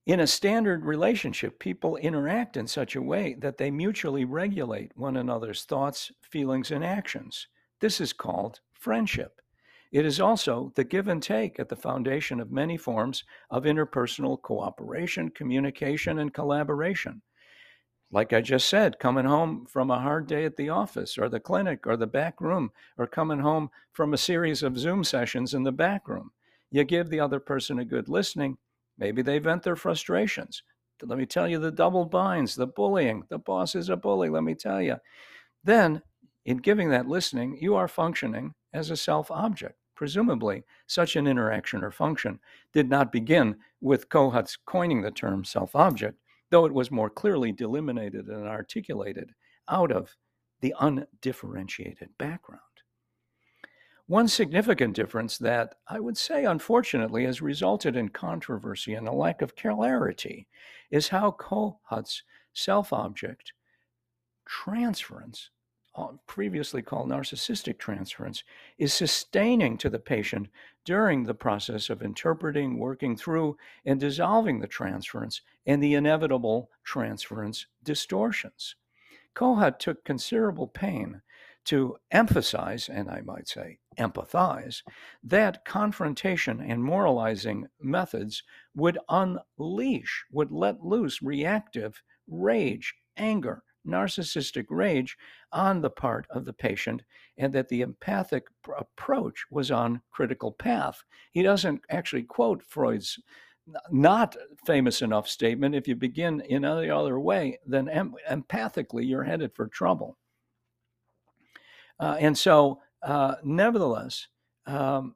In 0.07 0.21
a 0.21 0.27
standard 0.27 0.85
relationship, 0.85 1.59
people 1.59 1.97
interact 1.97 2.55
in 2.55 2.65
such 2.65 2.95
a 2.95 3.01
way 3.01 3.35
that 3.39 3.57
they 3.57 3.69
mutually 3.69 4.23
regulate 4.23 4.93
one 4.95 5.17
another's 5.17 5.65
thoughts, 5.65 6.13
feelings, 6.21 6.71
and 6.71 6.81
actions. 6.81 7.49
This 7.81 7.99
is 7.99 8.13
called 8.13 8.61
friendship. 8.71 9.41
It 9.91 10.05
is 10.05 10.21
also 10.21 10.71
the 10.75 10.85
give 10.85 11.09
and 11.09 11.21
take 11.21 11.59
at 11.59 11.67
the 11.67 11.75
foundation 11.75 12.39
of 12.39 12.53
many 12.53 12.77
forms 12.77 13.25
of 13.49 13.65
interpersonal 13.65 14.41
cooperation, 14.41 15.29
communication, 15.29 16.19
and 16.19 16.33
collaboration. 16.33 17.21
Like 18.09 18.31
I 18.31 18.39
just 18.39 18.69
said, 18.69 18.99
coming 18.99 19.25
home 19.25 19.65
from 19.65 19.91
a 19.91 19.99
hard 19.99 20.25
day 20.25 20.45
at 20.45 20.55
the 20.55 20.69
office 20.69 21.17
or 21.17 21.27
the 21.27 21.41
clinic 21.41 21.85
or 21.85 21.97
the 21.97 22.07
back 22.07 22.39
room, 22.39 22.71
or 22.97 23.07
coming 23.07 23.39
home 23.39 23.71
from 23.91 24.13
a 24.13 24.17
series 24.17 24.63
of 24.63 24.79
Zoom 24.79 25.03
sessions 25.03 25.53
in 25.53 25.63
the 25.63 25.73
back 25.73 26.07
room. 26.07 26.31
You 26.71 26.85
give 26.85 27.09
the 27.09 27.19
other 27.19 27.41
person 27.41 27.77
a 27.77 27.83
good 27.83 28.07
listening. 28.07 28.57
Maybe 28.97 29.21
they 29.21 29.39
vent 29.39 29.63
their 29.63 29.75
frustrations. 29.75 30.63
Let 31.01 31.19
me 31.19 31.25
tell 31.25 31.47
you 31.47 31.59
the 31.59 31.71
double 31.71 32.05
binds, 32.05 32.55
the 32.55 32.67
bullying. 32.67 33.23
The 33.29 33.37
boss 33.37 33.75
is 33.75 33.89
a 33.89 33.95
bully, 33.95 34.29
let 34.29 34.43
me 34.43 34.55
tell 34.55 34.81
you. 34.81 34.95
Then, 35.63 36.01
in 36.45 36.57
giving 36.57 36.89
that 36.89 37.07
listening, 37.07 37.57
you 37.61 37.75
are 37.75 37.87
functioning 37.87 38.53
as 38.73 38.89
a 38.89 38.97
self 38.97 39.29
object. 39.29 39.75
Presumably, 39.95 40.63
such 40.85 41.15
an 41.15 41.27
interaction 41.27 41.83
or 41.83 41.91
function 41.91 42.39
did 42.71 42.89
not 42.89 43.11
begin 43.11 43.55
with 43.81 44.09
Kohut's 44.09 44.57
coining 44.65 45.01
the 45.01 45.11
term 45.11 45.43
self 45.43 45.75
object, 45.75 46.19
though 46.49 46.65
it 46.65 46.73
was 46.73 46.91
more 46.91 47.09
clearly 47.09 47.51
delimited 47.51 48.27
and 48.27 48.47
articulated 48.47 49.31
out 49.69 49.91
of 49.91 50.15
the 50.61 50.73
undifferentiated 50.79 52.09
background. 52.17 52.61
One 54.07 54.29
significant 54.29 54.95
difference 54.95 55.37
that 55.39 55.75
I 55.89 55.99
would 55.99 56.17
say, 56.17 56.45
unfortunately, 56.45 57.25
has 57.25 57.41
resulted 57.41 57.97
in 57.97 58.07
controversy 58.07 58.93
and 58.93 59.05
a 59.05 59.11
lack 59.11 59.41
of 59.41 59.57
clarity 59.57 60.47
is 60.89 61.09
how 61.09 61.31
Kohut's 61.31 62.23
self 62.53 62.93
object 62.93 63.51
transference, 64.45 65.49
uh, 65.93 66.13
previously 66.25 66.81
called 66.81 67.09
narcissistic 67.09 67.79
transference, 67.79 68.45
is 68.77 68.93
sustaining 68.93 69.77
to 69.77 69.89
the 69.89 69.99
patient 69.99 70.47
during 70.85 71.25
the 71.25 71.33
process 71.33 71.89
of 71.89 72.01
interpreting, 72.01 72.79
working 72.79 73.17
through, 73.17 73.57
and 73.85 73.99
dissolving 73.99 74.61
the 74.61 74.67
transference 74.67 75.41
and 75.65 75.83
the 75.83 75.95
inevitable 75.95 76.71
transference 76.85 77.65
distortions. 77.83 78.75
Kohut 79.35 79.79
took 79.79 80.05
considerable 80.05 80.67
pain 80.67 81.21
to 81.67 81.97
emphasize, 82.11 82.89
and 82.89 83.09
I 83.09 83.21
might 83.21 83.47
say 83.47 83.79
empathize, 83.99 84.83
that 85.23 85.65
confrontation 85.65 86.61
and 86.61 86.83
moralizing 86.83 87.67
methods 87.81 88.43
would 88.75 88.97
unleash, 89.09 90.25
would 90.31 90.51
let 90.51 90.83
loose 90.83 91.21
reactive 91.21 92.01
rage, 92.27 92.93
anger, 93.17 93.63
narcissistic 93.85 94.65
rage 94.69 95.17
on 95.51 95.81
the 95.81 95.89
part 95.89 96.25
of 96.29 96.45
the 96.45 96.53
patient, 96.53 97.01
and 97.37 97.51
that 97.53 97.67
the 97.69 97.81
empathic 97.81 98.47
approach 98.77 99.45
was 99.49 99.71
on 99.71 100.01
critical 100.11 100.51
path. 100.51 101.03
He 101.31 101.41
doesn't 101.41 101.81
actually 101.89 102.23
quote 102.23 102.63
Freud's 102.63 103.19
not 103.91 104.35
famous 104.65 105.01
enough 105.01 105.27
statement 105.27 105.75
if 105.75 105.87
you 105.87 105.95
begin 105.95 106.41
in 106.41 106.63
any 106.63 106.89
other 106.89 107.19
way, 107.19 107.59
then 107.65 107.89
em- 107.89 108.15
empathically 108.29 109.05
you're 109.05 109.23
headed 109.23 109.53
for 109.53 109.67
trouble. 109.67 110.17
Uh, 111.99 112.17
and 112.19 112.37
so, 112.37 112.79
uh, 113.03 113.35
nevertheless, 113.43 114.27
um, 114.65 115.15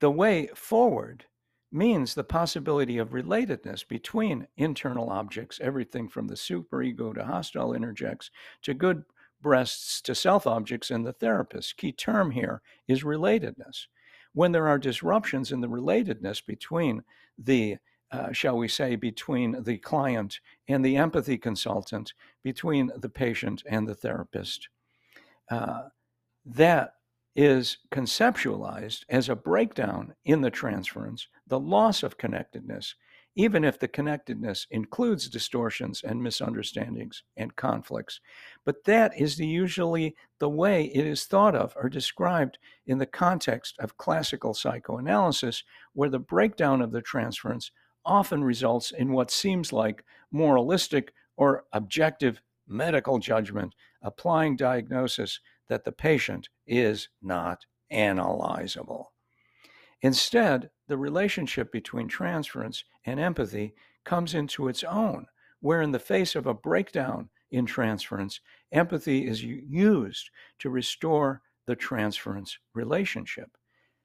the 0.00 0.10
way 0.10 0.48
forward 0.54 1.24
means 1.72 2.14
the 2.14 2.24
possibility 2.24 2.98
of 2.98 3.10
relatedness 3.10 3.86
between 3.86 4.46
internal 4.56 5.10
objects, 5.10 5.58
everything 5.60 6.08
from 6.08 6.28
the 6.28 6.34
superego 6.34 7.14
to 7.14 7.24
hostile 7.24 7.72
interjects 7.72 8.30
to 8.62 8.74
good 8.74 9.04
breasts 9.40 10.00
to 10.02 10.14
self 10.14 10.46
objects 10.46 10.90
and 10.90 11.04
the 11.04 11.12
therapist. 11.12 11.76
Key 11.76 11.92
term 11.92 12.30
here 12.30 12.62
is 12.86 13.02
relatedness. 13.02 13.86
When 14.32 14.52
there 14.52 14.68
are 14.68 14.78
disruptions 14.78 15.52
in 15.52 15.60
the 15.60 15.68
relatedness 15.68 16.44
between 16.44 17.02
the 17.38 17.78
uh, 18.14 18.30
shall 18.30 18.56
we 18.56 18.68
say, 18.68 18.94
between 18.94 19.60
the 19.64 19.76
client 19.78 20.38
and 20.68 20.84
the 20.84 20.96
empathy 20.96 21.36
consultant, 21.36 22.12
between 22.44 22.92
the 22.96 23.08
patient 23.08 23.64
and 23.66 23.88
the 23.88 23.94
therapist. 23.94 24.68
Uh, 25.50 25.82
that 26.44 26.94
is 27.36 27.78
conceptualized 27.92 29.04
as 29.08 29.28
a 29.28 29.36
breakdown 29.36 30.14
in 30.24 30.40
the 30.40 30.50
transference, 30.50 31.26
the 31.46 31.58
loss 31.58 32.02
of 32.02 32.16
connectedness, 32.16 32.94
even 33.36 33.64
if 33.64 33.78
the 33.80 33.88
connectedness 33.88 34.66
includes 34.70 35.28
distortions 35.28 36.02
and 36.04 36.22
misunderstandings 36.22 37.24
and 37.36 37.56
conflicts. 37.56 38.20
But 38.64 38.84
that 38.84 39.18
is 39.18 39.36
the, 39.36 39.46
usually 39.46 40.14
the 40.38 40.48
way 40.48 40.84
it 40.94 41.04
is 41.04 41.24
thought 41.24 41.56
of 41.56 41.74
or 41.76 41.88
described 41.88 42.58
in 42.86 42.98
the 42.98 43.06
context 43.06 43.74
of 43.80 43.96
classical 43.96 44.54
psychoanalysis, 44.54 45.64
where 45.94 46.10
the 46.10 46.20
breakdown 46.20 46.80
of 46.80 46.92
the 46.92 47.02
transference 47.02 47.72
often 48.04 48.44
results 48.44 48.92
in 48.92 49.12
what 49.12 49.30
seems 49.30 49.72
like 49.72 50.04
moralistic 50.30 51.12
or 51.36 51.64
objective 51.72 52.40
medical 52.66 53.18
judgment 53.18 53.74
applying 54.02 54.56
diagnosis 54.56 55.40
that 55.68 55.84
the 55.84 55.92
patient 55.92 56.48
is 56.66 57.08
not 57.22 57.64
analyzable. 57.92 59.06
Instead, 60.02 60.70
the 60.88 60.98
relationship 60.98 61.72
between 61.72 62.08
transference 62.08 62.84
and 63.06 63.18
empathy 63.18 63.74
comes 64.04 64.34
into 64.34 64.68
its 64.68 64.84
own, 64.84 65.26
where, 65.60 65.80
in 65.80 65.92
the 65.92 65.98
face 65.98 66.34
of 66.34 66.46
a 66.46 66.54
breakdown 66.54 67.30
in 67.50 67.64
transference, 67.64 68.40
empathy 68.72 69.26
is 69.26 69.42
used 69.42 70.28
to 70.58 70.68
restore 70.68 71.40
the 71.66 71.76
transference 71.76 72.58
relationship. 72.74 73.56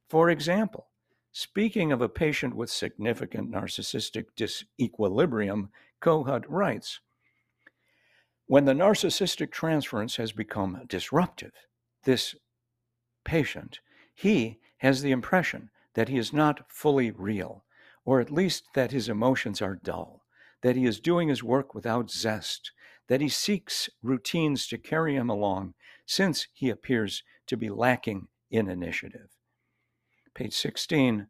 For 0.09 0.29
example, 0.29 0.87
speaking 1.31 1.91
of 1.91 2.01
a 2.01 2.07
patient 2.09 2.55
with 2.55 2.69
significant 2.69 3.51
narcissistic 3.51 4.25
disequilibrium, 4.37 5.69
Kohut 6.01 6.45
writes 6.47 7.01
when 8.49 8.65
the 8.65 8.73
narcissistic 8.73 9.51
transference 9.51 10.15
has 10.15 10.31
become 10.31 10.81
disruptive, 10.87 11.51
this 12.05 12.33
patient, 13.23 13.79
he 14.15 14.57
has 14.77 15.03
the 15.03 15.11
impression 15.11 15.69
that 15.93 16.09
he 16.09 16.17
is 16.17 16.33
not 16.33 16.65
fully 16.67 17.11
real, 17.11 17.63
or 18.05 18.19
at 18.19 18.31
least 18.31 18.63
that 18.73 18.89
his 18.89 19.07
emotions 19.07 19.61
are 19.61 19.75
dull, 19.75 20.23
that 20.63 20.75
he 20.75 20.87
is 20.87 20.99
doing 20.99 21.29
his 21.29 21.43
work 21.43 21.75
without 21.75 22.09
zest, 22.09 22.71
that 23.07 23.21
he 23.21 23.29
seeks 23.29 23.87
routines 24.01 24.65
to 24.65 24.79
carry 24.79 25.15
him 25.15 25.29
along, 25.29 25.75
since 26.07 26.47
he 26.51 26.71
appears 26.71 27.21
to 27.45 27.55
be 27.55 27.69
lacking 27.69 28.29
in 28.49 28.67
initiative. 28.67 29.29
Page 30.33 30.55
16, 30.55 31.27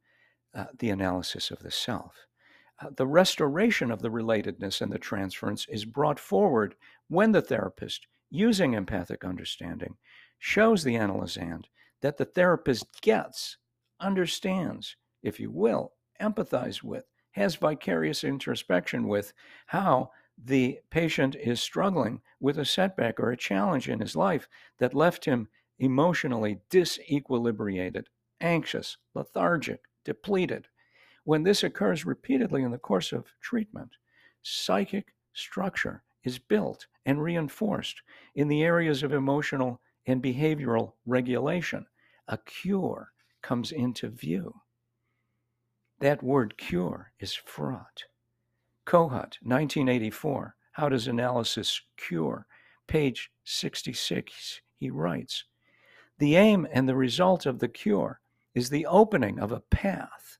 uh, 0.55 0.65
the 0.77 0.89
analysis 0.89 1.51
of 1.51 1.59
the 1.59 1.71
self. 1.71 2.27
Uh, 2.81 2.91
the 2.95 3.07
restoration 3.07 3.91
of 3.91 4.01
the 4.01 4.09
relatedness 4.09 4.79
and 4.79 4.89
the 4.89 4.97
transference 4.97 5.65
is 5.67 5.83
brought 5.83 6.17
forward 6.17 6.75
when 7.09 7.31
the 7.31 7.41
therapist, 7.41 8.07
using 8.29 8.73
empathic 8.73 9.25
understanding, 9.25 9.97
shows 10.37 10.83
the 10.83 10.95
analysand 10.95 11.65
that 12.01 12.17
the 12.17 12.25
therapist 12.25 13.01
gets, 13.01 13.57
understands, 13.99 14.95
if 15.21 15.39
you 15.39 15.51
will, 15.51 15.93
empathize 16.21 16.81
with, 16.81 17.05
has 17.31 17.55
vicarious 17.55 18.23
introspection 18.23 19.07
with 19.07 19.33
how 19.67 20.11
the 20.37 20.79
patient 20.89 21.35
is 21.35 21.61
struggling 21.61 22.21
with 22.39 22.57
a 22.59 22.65
setback 22.65 23.19
or 23.19 23.31
a 23.31 23.37
challenge 23.37 23.89
in 23.89 23.99
his 23.99 24.15
life 24.15 24.47
that 24.77 24.93
left 24.93 25.25
him 25.25 25.47
emotionally 25.79 26.59
disequilibrated, 26.69 28.05
anxious, 28.39 28.97
lethargic, 29.15 29.81
depleted. 30.05 30.67
When 31.23 31.43
this 31.43 31.63
occurs 31.63 32.05
repeatedly 32.05 32.63
in 32.63 32.71
the 32.71 32.77
course 32.77 33.11
of 33.11 33.33
treatment, 33.41 33.91
psychic 34.41 35.13
structure 35.33 36.03
is 36.23 36.39
built 36.39 36.87
and 37.05 37.21
reinforced 37.21 38.01
in 38.35 38.47
the 38.47 38.63
areas 38.63 39.03
of 39.03 39.13
emotional 39.13 39.81
and 40.05 40.21
behavioral 40.21 40.93
regulation. 41.05 41.85
A 42.27 42.37
cure 42.37 43.11
comes 43.41 43.71
into 43.71 44.09
view. 44.09 44.53
That 45.99 46.23
word 46.23 46.57
cure 46.57 47.11
is 47.19 47.33
fraught. 47.33 48.05
Kohut, 48.85 49.37
1984, 49.43 50.55
How 50.71 50.89
Does 50.89 51.07
Analysis 51.07 51.81
Cure? 51.97 52.47
Page 52.87 53.29
66, 53.43 54.61
he 54.77 54.89
writes 54.89 55.43
The 56.17 56.35
aim 56.35 56.67
and 56.71 56.89
the 56.89 56.95
result 56.95 57.45
of 57.45 57.59
the 57.59 57.67
cure 57.67 58.19
is 58.55 58.69
the 58.69 58.85
opening 58.85 59.39
of 59.39 59.51
a 59.51 59.59
path 59.59 60.39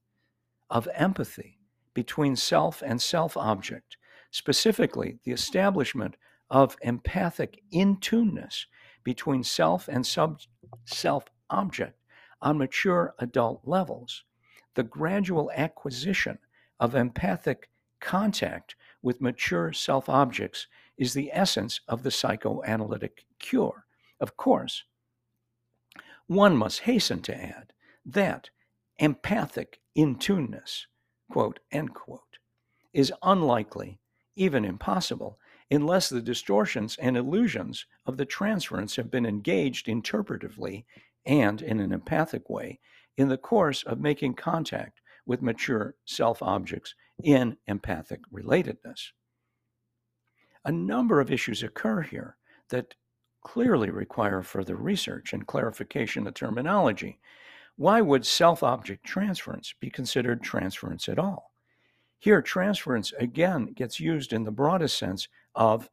of 0.70 0.88
empathy 0.96 1.60
between 1.94 2.36
self 2.36 2.82
and 2.82 3.02
self 3.02 3.38
object 3.38 3.98
specifically 4.32 5.20
the 5.24 5.32
establishment 5.32 6.16
of 6.50 6.78
empathic 6.82 7.62
intuneness 7.74 8.66
between 9.04 9.44
self 9.44 9.88
and 9.88 10.06
sub 10.06 10.40
self 10.86 11.26
object 11.50 12.00
on 12.42 12.58
mature 12.58 13.14
adult 13.20 13.62
levels, 13.66 14.24
the 14.76 14.84
gradual 14.84 15.52
acquisition 15.56 16.38
of 16.80 16.96
empathic 16.96 17.70
contact 18.00 18.76
with 19.02 19.22
mature 19.22 19.74
self 19.74 20.10
objects 20.10 20.68
is 20.98 21.14
the 21.14 21.32
essence 21.34 21.82
of 21.88 22.04
the 22.04 22.12
psychoanalytic 22.12 23.26
cure. 23.40 23.86
Of 24.20 24.36
course, 24.38 24.84
one 26.28 26.56
must 26.56 26.82
hasten 26.82 27.22
to 27.24 27.36
add 27.36 27.74
that 28.06 28.50
empathic 29.00 29.80
intuneness, 29.98 30.86
quote, 31.32 31.60
end 31.72 31.94
quote, 31.94 32.38
is 32.94 33.14
unlikely, 33.24 33.99
even 34.40 34.64
impossible, 34.64 35.38
unless 35.70 36.10
the 36.10 36.22
distortions 36.22 36.96
and 36.98 37.18
illusions 37.18 37.86
of 38.06 38.18
the 38.18 38.26
transference 38.26 38.96
have 38.96 39.12
been 39.12 39.26
engaged 39.26 39.88
interpretively 39.88 40.86
and 41.26 41.62
in 41.62 41.80
an 41.80 41.92
empathic 41.92 42.50
way 42.50 42.80
in 43.18 43.28
the 43.28 43.38
course 43.38 43.84
of 43.84 44.00
making 44.00 44.34
contact 44.34 45.02
with 45.26 45.42
mature 45.42 45.96
self 46.06 46.42
objects 46.42 46.96
in 47.22 47.58
empathic 47.68 48.22
relatedness. 48.34 49.12
A 50.64 50.72
number 50.72 51.20
of 51.20 51.32
issues 51.32 51.62
occur 51.62 52.02
here 52.02 52.38
that 52.70 52.96
clearly 53.44 53.90
require 53.90 54.42
further 54.42 54.76
research 54.76 55.34
and 55.34 55.46
clarification 55.46 56.28
of 56.28 56.34
terminology. 56.34 57.20
Why 57.76 58.02
would 58.02 58.26
self 58.26 58.64
object 58.64 59.06
transference 59.06 59.74
be 59.80 59.90
considered 59.90 60.42
transference 60.42 61.10
at 61.10 61.20
all? 61.20 61.49
Here, 62.20 62.42
transference 62.42 63.14
again 63.14 63.68
gets 63.68 64.00
used 64.00 64.34
in 64.34 64.44
the 64.44 64.52
broadest 64.52 64.98
sense 64.98 65.30
of 65.56 65.90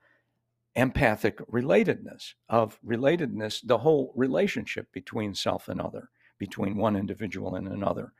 empathic 0.74 1.38
relatedness, 1.46 2.34
of 2.48 2.80
relatedness, 2.84 3.60
the 3.64 3.78
whole 3.78 4.12
relationship 4.16 4.92
between 4.92 5.34
self 5.34 5.68
and 5.68 5.80
other, 5.80 6.10
between 6.36 6.76
one 6.76 6.96
individual 6.96 7.54
and 7.54 7.68
another. 7.68 8.12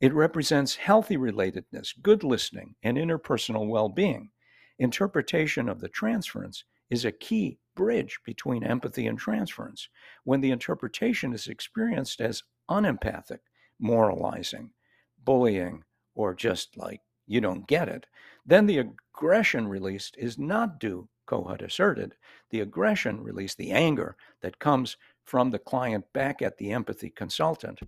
It 0.00 0.12
represents 0.12 0.74
healthy 0.76 1.16
relatedness, 1.16 1.94
good 2.02 2.24
listening, 2.24 2.74
and 2.82 2.98
interpersonal 2.98 3.68
well 3.68 3.88
being. 3.88 4.30
Interpretation 4.78 5.68
of 5.68 5.80
the 5.80 5.88
transference 5.88 6.64
is 6.90 7.04
a 7.04 7.12
key 7.12 7.58
bridge 7.76 8.18
between 8.24 8.64
empathy 8.64 9.06
and 9.06 9.18
transference. 9.18 9.88
When 10.24 10.40
the 10.40 10.50
interpretation 10.50 11.32
is 11.32 11.46
experienced 11.46 12.20
as 12.20 12.42
unempathic, 12.68 13.40
moralizing, 13.78 14.70
bullying, 15.22 15.84
or 16.14 16.34
just 16.34 16.76
like 16.76 17.02
you 17.30 17.40
don't 17.40 17.68
get 17.68 17.88
it, 17.88 18.06
then 18.44 18.66
the 18.66 18.78
aggression 18.78 19.68
released 19.68 20.16
is 20.18 20.36
not 20.36 20.80
due, 20.80 21.08
Kohut 21.28 21.62
asserted. 21.62 22.16
The 22.50 22.58
aggression 22.58 23.22
released, 23.22 23.56
the 23.56 23.70
anger 23.70 24.16
that 24.42 24.58
comes 24.58 24.96
from 25.22 25.50
the 25.52 25.60
client 25.60 26.04
back 26.12 26.42
at 26.42 26.58
the 26.58 26.72
empathy 26.72 27.08
consultant, 27.08 27.78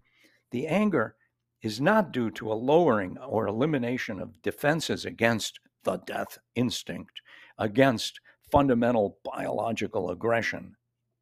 the 0.53 0.68
anger 0.68 1.16
is 1.61 1.80
not 1.80 2.12
due 2.12 2.30
to 2.30 2.53
a 2.53 2.55
lowering 2.55 3.18
or 3.18 3.49
elimination 3.49 4.20
of 4.20 4.40
defenses 4.43 5.05
against 5.05 5.59
the 5.82 5.97
death 5.97 6.38
instinct, 6.55 7.20
against 7.59 8.20
fundamental 8.53 9.18
biological 9.24 10.11
aggression, 10.11 10.76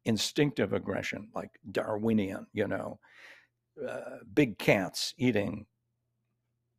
instinctive 0.05 0.73
aggression, 0.73 1.29
like 1.33 1.49
Darwinian, 1.71 2.45
you 2.53 2.67
know, 2.67 2.99
uh, 3.87 4.17
big 4.31 4.59
cats 4.59 5.15
eating 5.17 5.65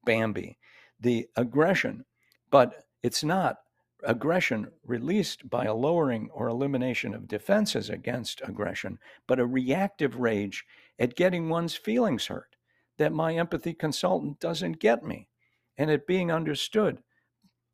Bambi 0.04 0.56
the 1.02 1.28
aggression, 1.36 2.04
but 2.50 2.84
it's 3.02 3.24
not 3.24 3.58
aggression 4.04 4.68
released 4.84 5.48
by 5.48 5.64
a 5.64 5.74
lowering 5.74 6.28
or 6.32 6.48
elimination 6.48 7.14
of 7.14 7.28
defenses 7.28 7.90
against 7.90 8.40
aggression, 8.42 8.98
but 9.26 9.38
a 9.38 9.46
reactive 9.46 10.16
rage 10.16 10.64
at 10.98 11.16
getting 11.16 11.48
one's 11.48 11.74
feelings 11.74 12.26
hurt, 12.26 12.56
that 12.98 13.12
my 13.12 13.34
empathy 13.34 13.74
consultant 13.74 14.38
doesn't 14.40 14.80
get 14.80 15.04
me, 15.04 15.28
and 15.76 15.90
it 15.90 16.06
being 16.06 16.30
understood, 16.30 17.02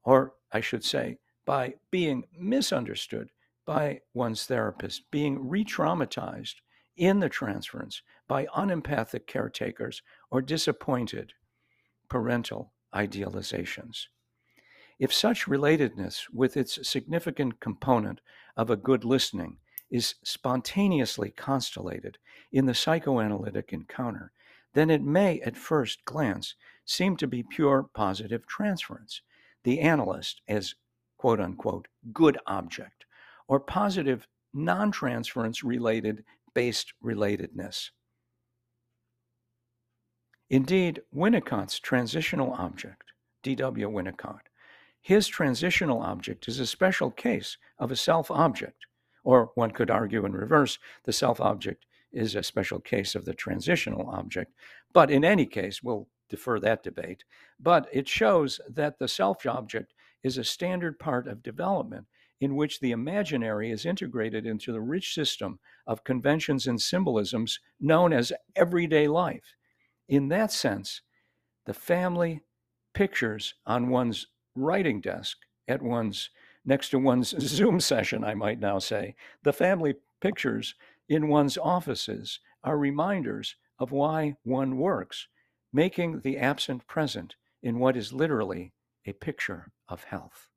or 0.05 0.35
I 0.53 0.61
should 0.61 0.85
say, 0.85 1.19
by 1.45 1.75
being 1.91 2.25
misunderstood 2.39 3.31
by 3.67 4.01
one's 4.15 4.47
therapist, 4.47 5.11
being 5.11 5.49
re 5.49 5.65
traumatized 5.65 6.57
in 6.97 7.21
the 7.21 7.29
transference 7.29 8.03
by 8.27 8.47
unempathic 8.55 9.27
caretakers 9.27 10.03
or 10.31 10.43
disappointed 10.43 11.33
parental 12.09 12.73
idealizations. 12.95 14.07
If 14.99 15.13
such 15.13 15.47
relatedness, 15.47 16.25
with 16.33 16.57
its 16.57 16.89
significant 16.89 17.61
component 17.61 18.21
of 18.57 18.71
a 18.71 18.77
good 18.77 19.05
listening, 19.05 19.59
is 19.91 20.17
spontaneously 20.23 21.31
constellated 21.31 22.19
in 22.53 22.67
the 22.67 22.75
psychoanalytic 22.75 23.73
encounter, 23.73 24.33
then 24.75 24.91
it 24.91 25.03
may 25.03 25.41
at 25.41 25.57
first 25.57 26.05
glance 26.05 26.55
seem 26.85 27.17
to 27.17 27.27
be 27.27 27.43
pure 27.43 27.85
positive 27.95 28.47
transference, 28.47 29.23
the 29.65 29.81
analyst 29.81 30.43
as 30.49 30.75
quote 31.17 31.41
unquote 31.41 31.89
good 32.13 32.39
object, 32.47 33.05
or 33.47 33.61
positive 33.61 34.27
non 34.53 34.91
transference 34.91 35.63
related 35.63 36.25
based 36.55 36.93
relatedness. 37.03 37.91
Indeed, 40.51 41.03
Winnicott's 41.15 41.79
transitional 41.79 42.55
object, 42.55 43.13
D.W. 43.43 43.91
Winnicott, 43.91 44.49
his 45.03 45.27
transitional 45.27 46.01
object 46.01 46.49
is 46.49 46.59
a 46.59 46.67
special 46.67 47.11
case 47.11 47.59
of 47.79 47.91
a 47.91 47.97
self 47.97 48.31
object, 48.31 48.87
or 49.25 49.51
one 49.57 49.73
could 49.73 49.91
argue 49.91 50.25
in 50.25 50.33
reverse, 50.33 50.79
the 51.05 51.13
self 51.13 51.39
object 51.39 51.85
is 52.13 52.35
a 52.35 52.43
special 52.43 52.81
case 52.81 53.15
of 53.15 53.27
the 53.27 53.35
transitional 53.35 54.09
object. 54.09 54.55
But 54.95 55.11
in 55.11 55.23
any 55.23 55.45
case, 55.45 55.83
we'll 55.83 56.09
defer 56.31 56.59
that 56.61 56.83
debate. 56.83 57.25
But 57.61 57.87
it 57.93 58.09
shows 58.09 58.59
that 58.71 58.99
the 58.99 59.09
self 59.09 59.45
object 59.45 59.93
is 60.23 60.39
a 60.39 60.45
standard 60.45 60.99
part 60.99 61.29
of 61.29 61.43
development 61.43 62.07
in 62.41 62.57
which 62.57 62.81
the 62.81 62.93
imaginary 62.93 63.71
is 63.71 63.85
integrated 63.85 64.47
into 64.47 64.73
the 64.73 64.81
rich 64.81 65.13
system 65.13 65.59
of 65.87 66.05
conventions 66.05 66.67
and 66.67 66.81
symbolisms 66.81 67.61
known 67.81 68.15
as 68.15 68.33
everyday 68.57 69.09
life 69.09 69.57
in 70.09 70.29
that 70.29 70.51
sense, 70.53 71.03
the 71.67 71.75
family 71.75 72.41
pictures 72.95 73.55
on 73.67 73.91
one's 73.91 74.27
writing 74.55 75.01
desk 75.01 75.39
at 75.69 75.83
one's 75.83 76.31
next 76.65 76.91
to 76.91 76.99
one's 76.99 77.35
Zoom 77.41 77.81
session, 77.81 78.25
I 78.25 78.35
might 78.35 78.61
now 78.61 78.79
say, 78.79 79.15
the 79.43 79.53
family 79.53 79.95
pictures 80.21 80.75
in 81.09 81.29
one's 81.29 81.57
offices 81.57 82.41
are 82.65 82.79
reminders 82.79 83.57
of 83.79 83.93
why 83.93 84.37
one 84.43 84.79
works, 84.79 85.29
making 85.73 86.21
the 86.21 86.39
absent 86.39 86.87
present 86.87 87.37
in 87.63 87.79
what 87.79 87.97
is 87.97 88.13
literally 88.13 88.73
a 89.07 89.13
picture 89.13 89.71
of 89.89 90.05
health. 90.05 90.48